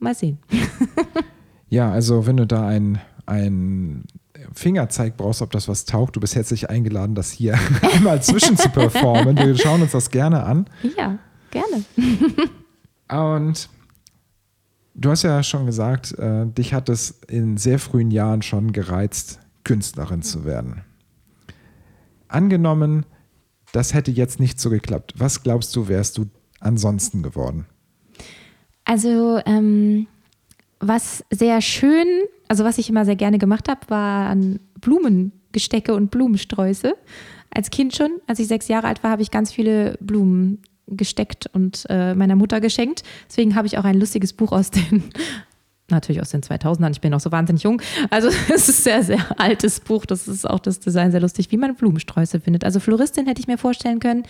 [0.00, 0.38] Mal sehen.
[1.68, 4.06] ja, also wenn du da ein, ein
[4.52, 7.56] Fingerzeig brauchst, ob das was taugt, du bist herzlich eingeladen, das hier
[7.94, 9.36] einmal zwischen zu performen.
[9.36, 10.66] Wir schauen uns das gerne an.
[10.98, 11.16] Ja,
[11.52, 11.84] gerne.
[13.08, 13.68] Und
[14.96, 19.40] du hast ja schon gesagt, äh, dich hat es in sehr frühen Jahren schon gereizt,
[19.64, 20.82] Künstlerin zu werden.
[22.28, 23.06] Angenommen,
[23.72, 25.14] das hätte jetzt nicht so geklappt.
[25.18, 26.26] Was glaubst du, wärst du
[26.60, 27.66] ansonsten geworden?
[28.84, 30.06] Also, ähm,
[30.80, 32.06] was sehr schön,
[32.48, 36.94] also was ich immer sehr gerne gemacht habe, waren Blumengestecke und Blumensträuße.
[37.50, 41.48] Als Kind schon, als ich sechs Jahre alt war, habe ich ganz viele Blumen gesteckt
[41.52, 43.02] und äh, meiner Mutter geschenkt.
[43.28, 45.04] Deswegen habe ich auch ein lustiges Buch aus den
[45.88, 46.90] natürlich aus den 2000ern.
[46.90, 47.80] Ich bin noch so wahnsinnig jung.
[48.10, 50.06] Also es ist ein sehr, sehr altes Buch.
[50.06, 52.64] Das ist auch das Design sehr lustig, wie man Blumensträuße findet.
[52.64, 54.24] Also Floristin hätte ich mir vorstellen können.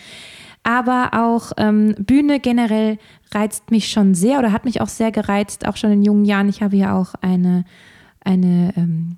[0.63, 2.97] Aber auch ähm, Bühne generell
[3.33, 6.49] reizt mich schon sehr oder hat mich auch sehr gereizt, auch schon in jungen Jahren.
[6.49, 7.63] Ich habe ja auch eine,
[8.23, 9.17] eine ähm,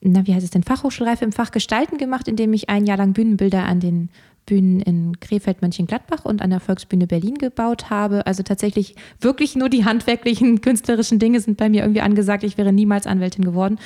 [0.00, 3.14] na, wie heißt es denn, Fachhochschulreife im Fach Gestalten gemacht, indem ich ein Jahr lang
[3.14, 4.10] Bühnenbilder an den
[4.46, 8.26] Bühnen in Krefeld, Mönchengladbach und an der Volksbühne Berlin gebaut habe.
[8.26, 12.44] Also tatsächlich wirklich nur die handwerklichen, künstlerischen Dinge sind bei mir irgendwie angesagt.
[12.44, 13.78] Ich wäre niemals Anwältin geworden.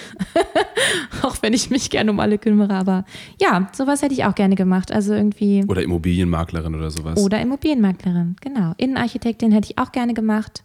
[1.23, 2.75] auch wenn ich mich gerne um alle kümmere.
[2.75, 3.05] Aber
[3.41, 4.93] ja, sowas hätte ich auch gerne gemacht.
[4.93, 5.65] Also irgendwie.
[5.69, 7.19] Oder Immobilienmaklerin oder sowas.
[7.19, 8.75] Oder Immobilienmaklerin, genau.
[8.77, 10.65] Innenarchitektin hätte ich auch gerne gemacht.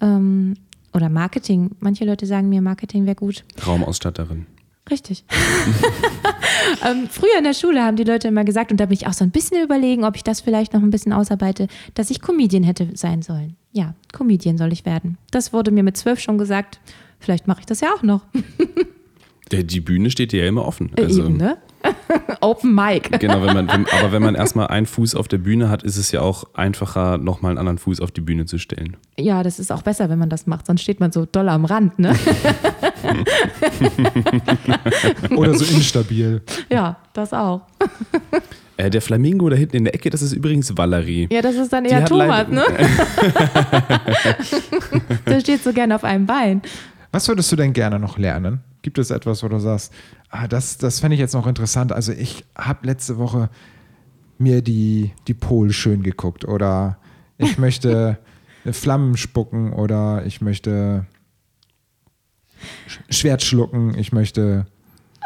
[0.00, 0.54] Ähm,
[0.92, 1.72] oder Marketing.
[1.80, 3.44] Manche Leute sagen mir, Marketing wäre gut.
[3.66, 4.46] Raumausstatterin.
[4.88, 5.24] Richtig.
[6.86, 9.12] ähm, früher in der Schule haben die Leute immer gesagt, und da bin ich auch
[9.12, 12.62] so ein bisschen überlegen, ob ich das vielleicht noch ein bisschen ausarbeite, dass ich Comedian
[12.62, 13.56] hätte sein sollen.
[13.72, 15.18] Ja, Comedian soll ich werden.
[15.32, 16.80] Das wurde mir mit zwölf schon gesagt.
[17.18, 18.24] Vielleicht mache ich das ja auch noch.
[19.52, 20.92] die Bühne steht dir ja immer offen.
[20.96, 21.58] Äh, also, Eben, ne?
[22.40, 23.10] Open Mic.
[23.18, 25.96] Genau, wenn man, wenn, aber wenn man erstmal einen Fuß auf der Bühne hat, ist
[25.96, 28.96] es ja auch einfacher, nochmal einen anderen Fuß auf die Bühne zu stellen.
[29.18, 31.64] Ja, das ist auch besser, wenn man das macht, sonst steht man so doll am
[31.64, 32.14] Rand, ne?
[35.36, 36.42] Oder so instabil.
[36.70, 37.62] Ja, das auch.
[38.78, 41.28] Äh, der Flamingo da hinten in der Ecke, das ist übrigens Valerie.
[41.32, 42.62] Ja, das ist dann eher Thomas, ne?
[45.26, 46.60] der steht so gerne auf einem Bein.
[47.10, 48.60] Was würdest du denn gerne noch lernen?
[48.82, 49.94] Gibt es etwas, wo du sagst,
[50.30, 51.92] ah, das, das fände ich jetzt noch interessant?
[51.92, 53.50] Also ich habe letzte Woche
[54.38, 56.98] mir die, die Pol schön geguckt oder
[57.38, 58.18] ich möchte
[58.70, 61.06] Flammen spucken oder ich möchte
[63.10, 64.66] Schwert schlucken, ich möchte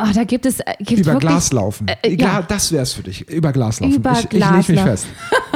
[0.02, 1.88] Oh, da gibt es äh, gibt über wirklich, Glas laufen.
[1.88, 2.42] Äh, äh Egal, ja.
[2.42, 3.28] das wäre es für dich.
[3.28, 3.96] Über Glas laufen.
[3.96, 5.06] Über ich, Glas ich leg mich fest.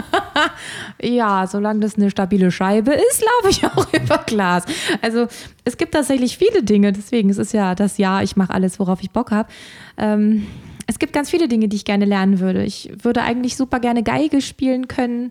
[1.02, 4.64] ja, solange das eine stabile Scheibe ist, laufe ich auch über Glas.
[5.02, 5.26] Also
[5.64, 9.02] es gibt tatsächlich viele Dinge, deswegen ist es ja das Jahr, ich mache alles, worauf
[9.02, 9.48] ich Bock habe.
[9.96, 10.46] Ähm,
[10.86, 12.62] es gibt ganz viele Dinge, die ich gerne lernen würde.
[12.64, 15.30] Ich würde eigentlich super gerne Geige spielen können.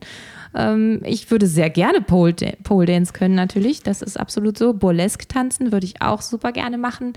[0.55, 2.33] Ähm, ich würde sehr gerne Pole,
[2.63, 3.81] Pole Dance können, natürlich.
[3.81, 4.73] Das ist absolut so.
[4.73, 7.13] Burlesque tanzen würde ich auch super gerne machen.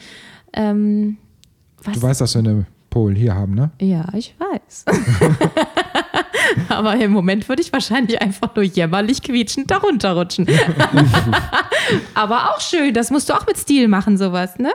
[0.52, 1.16] Ähm,
[1.84, 3.70] du weißt, dass wir eine Pole hier haben, ne?
[3.80, 4.84] Ja, ich weiß.
[6.68, 10.46] Aber im Moment würde ich wahrscheinlich einfach nur jämmerlich quietschend darunter rutschen.
[12.14, 14.72] Aber auch schön, das musst du auch mit Stil machen, sowas, ne?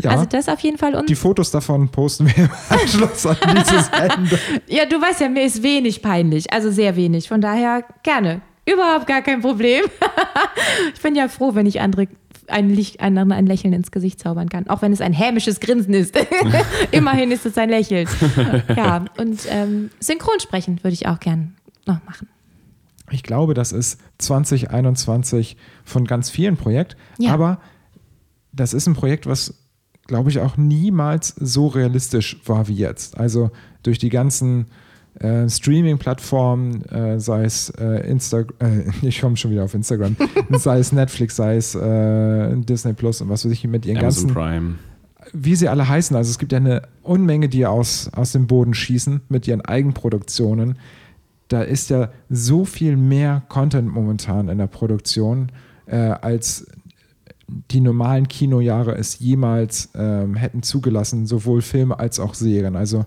[0.00, 0.94] Ja, also das auf jeden Fall.
[0.94, 4.38] Und die Fotos davon posten wir im Anschluss an dieses Ende.
[4.66, 7.28] ja, du weißt ja, mir ist wenig peinlich, also sehr wenig.
[7.28, 8.40] Von daher gerne.
[8.66, 9.84] Überhaupt gar kein Problem.
[10.94, 12.08] ich bin ja froh, wenn ich andere
[12.48, 14.68] ein, Licht, ein, ein Lächeln ins Gesicht zaubern kann.
[14.68, 16.16] Auch wenn es ein hämisches Grinsen ist.
[16.90, 18.08] Immerhin ist es ein Lächeln.
[18.76, 21.54] Ja, und ähm, Synchronsprechen würde ich auch gern
[21.86, 22.28] noch machen.
[23.10, 26.96] Ich glaube, das ist 2021 von ganz vielen Projekt.
[27.18, 27.32] Ja.
[27.32, 27.60] Aber
[28.52, 29.54] das ist ein Projekt, was,
[30.06, 33.18] glaube ich, auch niemals so realistisch war wie jetzt.
[33.18, 33.50] Also
[33.82, 34.66] durch die ganzen
[35.20, 40.16] äh, Streaming-Plattformen, äh, sei es äh, Instagram, äh, ich komme schon wieder auf Instagram,
[40.50, 44.28] sei es Netflix, sei es äh, Disney Plus und was weiß ich mit ihren Amazon
[44.28, 44.74] ganzen, Prime.
[45.32, 46.16] wie sie alle heißen.
[46.16, 50.78] Also es gibt ja eine Unmenge, die aus, aus dem Boden schießen mit ihren Eigenproduktionen.
[51.48, 55.52] Da ist ja so viel mehr Content momentan in der Produktion,
[55.86, 56.66] äh, als
[57.46, 62.74] die normalen Kinojahre es jemals ähm, hätten zugelassen, sowohl Filme als auch Serien.
[62.74, 63.04] Also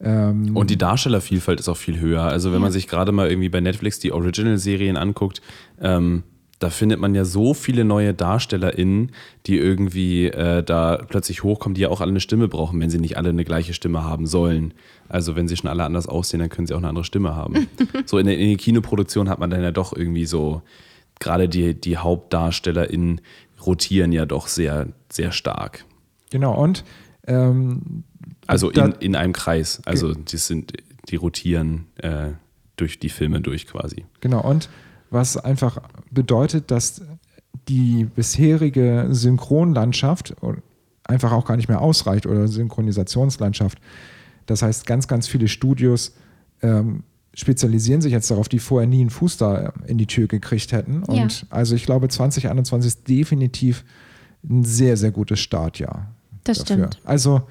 [0.00, 2.22] ähm, Und die Darstellervielfalt ist auch viel höher.
[2.22, 5.40] Also wenn man sich gerade mal irgendwie bei Netflix die Original-Serien anguckt,
[5.80, 6.22] ähm,
[6.58, 9.12] da findet man ja so viele neue DarstellerInnen,
[9.46, 12.98] die irgendwie äh, da plötzlich hochkommen, die ja auch alle eine Stimme brauchen, wenn sie
[12.98, 14.72] nicht alle eine gleiche Stimme haben sollen.
[15.08, 17.68] Also wenn sie schon alle anders aussehen, dann können sie auch eine andere Stimme haben.
[18.06, 20.62] so in der, in der Kinoproduktion hat man dann ja doch irgendwie so,
[21.18, 23.20] gerade die, die HauptdarstellerInnen
[23.64, 25.84] rotieren ja doch sehr, sehr stark.
[26.30, 26.84] genau, und
[27.26, 28.04] ähm,
[28.46, 29.80] Also in, in einem Kreis.
[29.84, 30.72] Also die sind,
[31.08, 32.30] die rotieren äh,
[32.76, 34.04] durch die Filme durch quasi.
[34.20, 34.68] Genau, und
[35.10, 35.78] was einfach
[36.10, 37.02] bedeutet, dass
[37.68, 40.36] die bisherige Synchronlandschaft
[41.04, 43.78] einfach auch gar nicht mehr ausreicht oder Synchronisationslandschaft.
[44.46, 46.14] Das heißt, ganz, ganz viele Studios
[46.62, 47.02] ähm,
[47.34, 51.02] spezialisieren sich jetzt darauf, die vorher nie einen Fuß da in die Tür gekriegt hätten.
[51.08, 51.22] Ja.
[51.22, 53.84] Und also ich glaube, 2021 ist definitiv
[54.48, 56.14] ein sehr, sehr gutes Startjahr.
[56.44, 56.76] Das dafür.
[56.76, 57.00] stimmt.
[57.04, 57.42] Also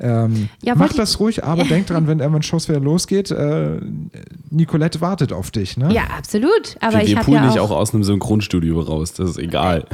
[0.00, 3.80] ähm, Ja, mach das ruhig, aber denk dran, wenn irgendwann Shows wieder losgeht, äh,
[4.50, 5.76] Nicolette wartet auf dich.
[5.76, 5.92] Ne?
[5.92, 6.76] Ja, absolut.
[6.80, 9.12] Aber wir ich wir poolen ja dich auch, auch aus einem Synchronstudio raus.
[9.12, 9.84] Das ist egal.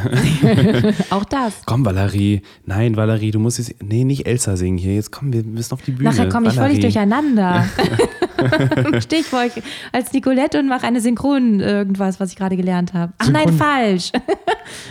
[1.10, 1.54] auch das.
[1.66, 2.42] komm, Valerie.
[2.64, 3.74] Nein, Valerie, du musst jetzt.
[3.82, 4.94] Nee, nicht Elsa singen hier.
[4.94, 6.08] Jetzt komm, wir müssen auf die Bühne.
[6.10, 7.66] Nachher komme ich völlig durcheinander.
[9.00, 9.52] Stehe ich vor euch
[9.92, 13.12] als Nicolette und mache eine Synchron irgendwas, was ich gerade gelernt habe.
[13.18, 14.12] Ach nein, Synchron- falsch.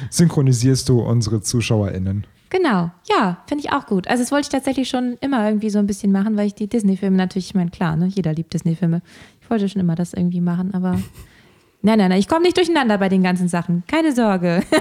[0.09, 2.25] Synchronisierst du unsere ZuschauerInnen?
[2.49, 4.07] Genau, ja, finde ich auch gut.
[4.07, 6.67] Also das wollte ich tatsächlich schon immer irgendwie so ein bisschen machen, weil ich die
[6.67, 9.01] Disney-Filme natürlich, ich meine, klar, ne, jeder liebt Disney-Filme.
[9.41, 10.91] Ich wollte schon immer das irgendwie machen, aber
[11.81, 13.83] nein, nein, nein, ich komme nicht durcheinander bei den ganzen Sachen.
[13.87, 14.61] Keine Sorge.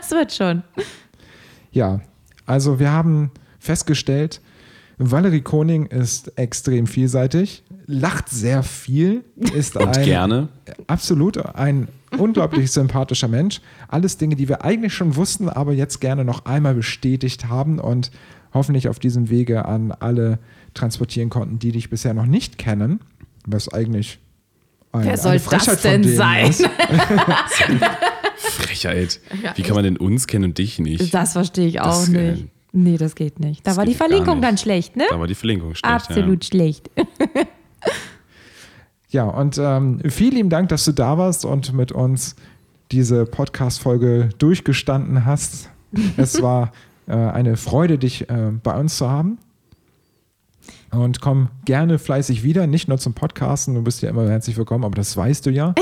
[0.00, 0.62] Es wird schon.
[1.70, 2.00] Ja,
[2.46, 4.40] also wir haben festgestellt,
[5.10, 9.24] Valerie Koning ist extrem vielseitig, lacht sehr viel,
[9.54, 10.48] ist Und ein, gerne.
[10.86, 11.88] absolut ein
[12.18, 13.60] unglaublich sympathischer Mensch.
[13.88, 18.10] Alles Dinge, die wir eigentlich schon wussten, aber jetzt gerne noch einmal bestätigt haben und
[18.54, 20.38] hoffentlich auf diesem Wege an alle
[20.74, 23.00] transportieren konnten, die dich bisher noch nicht kennen,
[23.46, 24.18] was eigentlich
[24.92, 26.50] ein, Wer soll eine Frechheit das von denn sein?
[26.50, 26.68] ist.
[28.36, 29.20] Frechheit.
[29.54, 31.14] Wie kann man denn uns kennen und dich nicht?
[31.14, 32.48] Das verstehe ich auch Das, äh, nicht.
[32.72, 33.66] Nee, das geht nicht.
[33.66, 35.04] Da das war die Verlinkung dann schlecht, ne?
[35.10, 35.94] Da war die Verlinkung schlecht.
[35.94, 36.90] Absolut schlecht.
[39.12, 42.34] Ja, und ähm, vielen lieben Dank, dass du da warst und mit uns
[42.92, 45.68] diese Podcast-Folge durchgestanden hast.
[46.16, 46.72] es war
[47.06, 49.36] äh, eine Freude, dich äh, bei uns zu haben.
[50.92, 54.84] Und komm gerne fleißig wieder, nicht nur zum Podcasten, du bist ja immer herzlich willkommen,
[54.84, 55.74] aber das weißt du ja.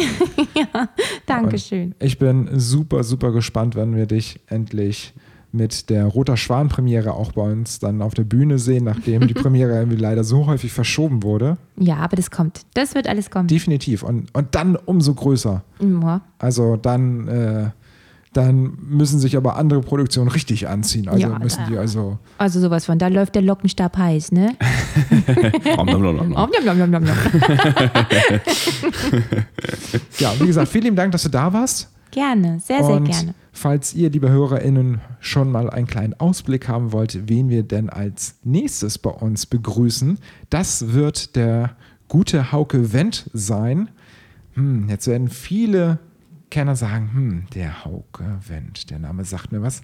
[1.27, 1.95] Dankeschön.
[2.01, 5.15] Ich bin super, super gespannt, wenn wir dich endlich
[5.53, 9.75] mit der Roter Schwan-Premiere auch bei uns dann auf der Bühne sehen, nachdem die Premiere
[9.77, 11.57] irgendwie leider so häufig verschoben wurde.
[11.77, 12.63] Ja, aber das kommt.
[12.75, 13.49] Das wird alles kommen.
[13.49, 14.03] Definitiv.
[14.03, 15.63] Und, und dann umso größer.
[15.81, 16.21] Ja.
[16.39, 17.71] Also dann, äh,
[18.33, 21.09] dann müssen sich aber andere Produktionen richtig anziehen.
[21.09, 22.19] Also Ja, müssen die also.
[22.39, 24.57] Also sowas von, da läuft der Lockenstab heiß, ne?
[30.19, 30.33] Ja.
[30.39, 31.91] Wie gesagt, vielen lieben Dank, dass du da warst.
[32.11, 33.35] Gerne, sehr, sehr Und gerne.
[33.53, 38.37] falls ihr, liebe HörerInnen, schon mal einen kleinen Ausblick haben wollt, wen wir denn als
[38.43, 40.19] nächstes bei uns begrüßen,
[40.49, 41.77] das wird der
[42.09, 43.91] gute Hauke Wendt sein.
[44.55, 45.99] Hm, jetzt werden viele
[46.51, 49.83] Kenner sagen, hm, der Hauke Wendt, der Name sagt mir was.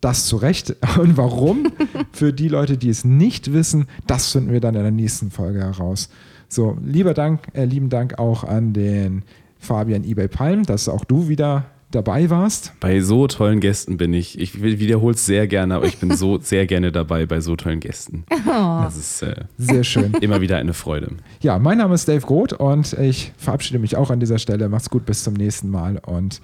[0.00, 0.76] Das zu Recht.
[0.98, 1.72] Und warum?
[2.12, 5.60] Für die Leute, die es nicht wissen, das finden wir dann in der nächsten Folge
[5.60, 6.08] heraus.
[6.48, 9.24] So, lieber Dank, äh, lieben Dank auch an den
[9.58, 12.72] Fabian eBay Palm, dass auch du wieder dabei warst.
[12.80, 14.38] Bei so tollen Gästen bin ich.
[14.38, 17.80] Ich wiederhole es sehr gerne, aber ich bin so sehr gerne dabei bei so tollen
[17.80, 18.24] Gästen.
[18.44, 20.12] Das ist äh, Sehr schön.
[20.20, 21.12] immer wieder eine Freude.
[21.40, 24.68] Ja, mein Name ist Dave Groth und ich verabschiede mich auch an dieser Stelle.
[24.68, 26.40] Macht's gut, bis zum nächsten Mal und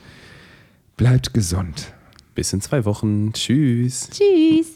[0.97, 1.93] bleibt gesund.
[2.35, 3.33] Bis in zwei Wochen.
[3.33, 4.09] Tschüss.
[4.11, 4.72] Tschüss.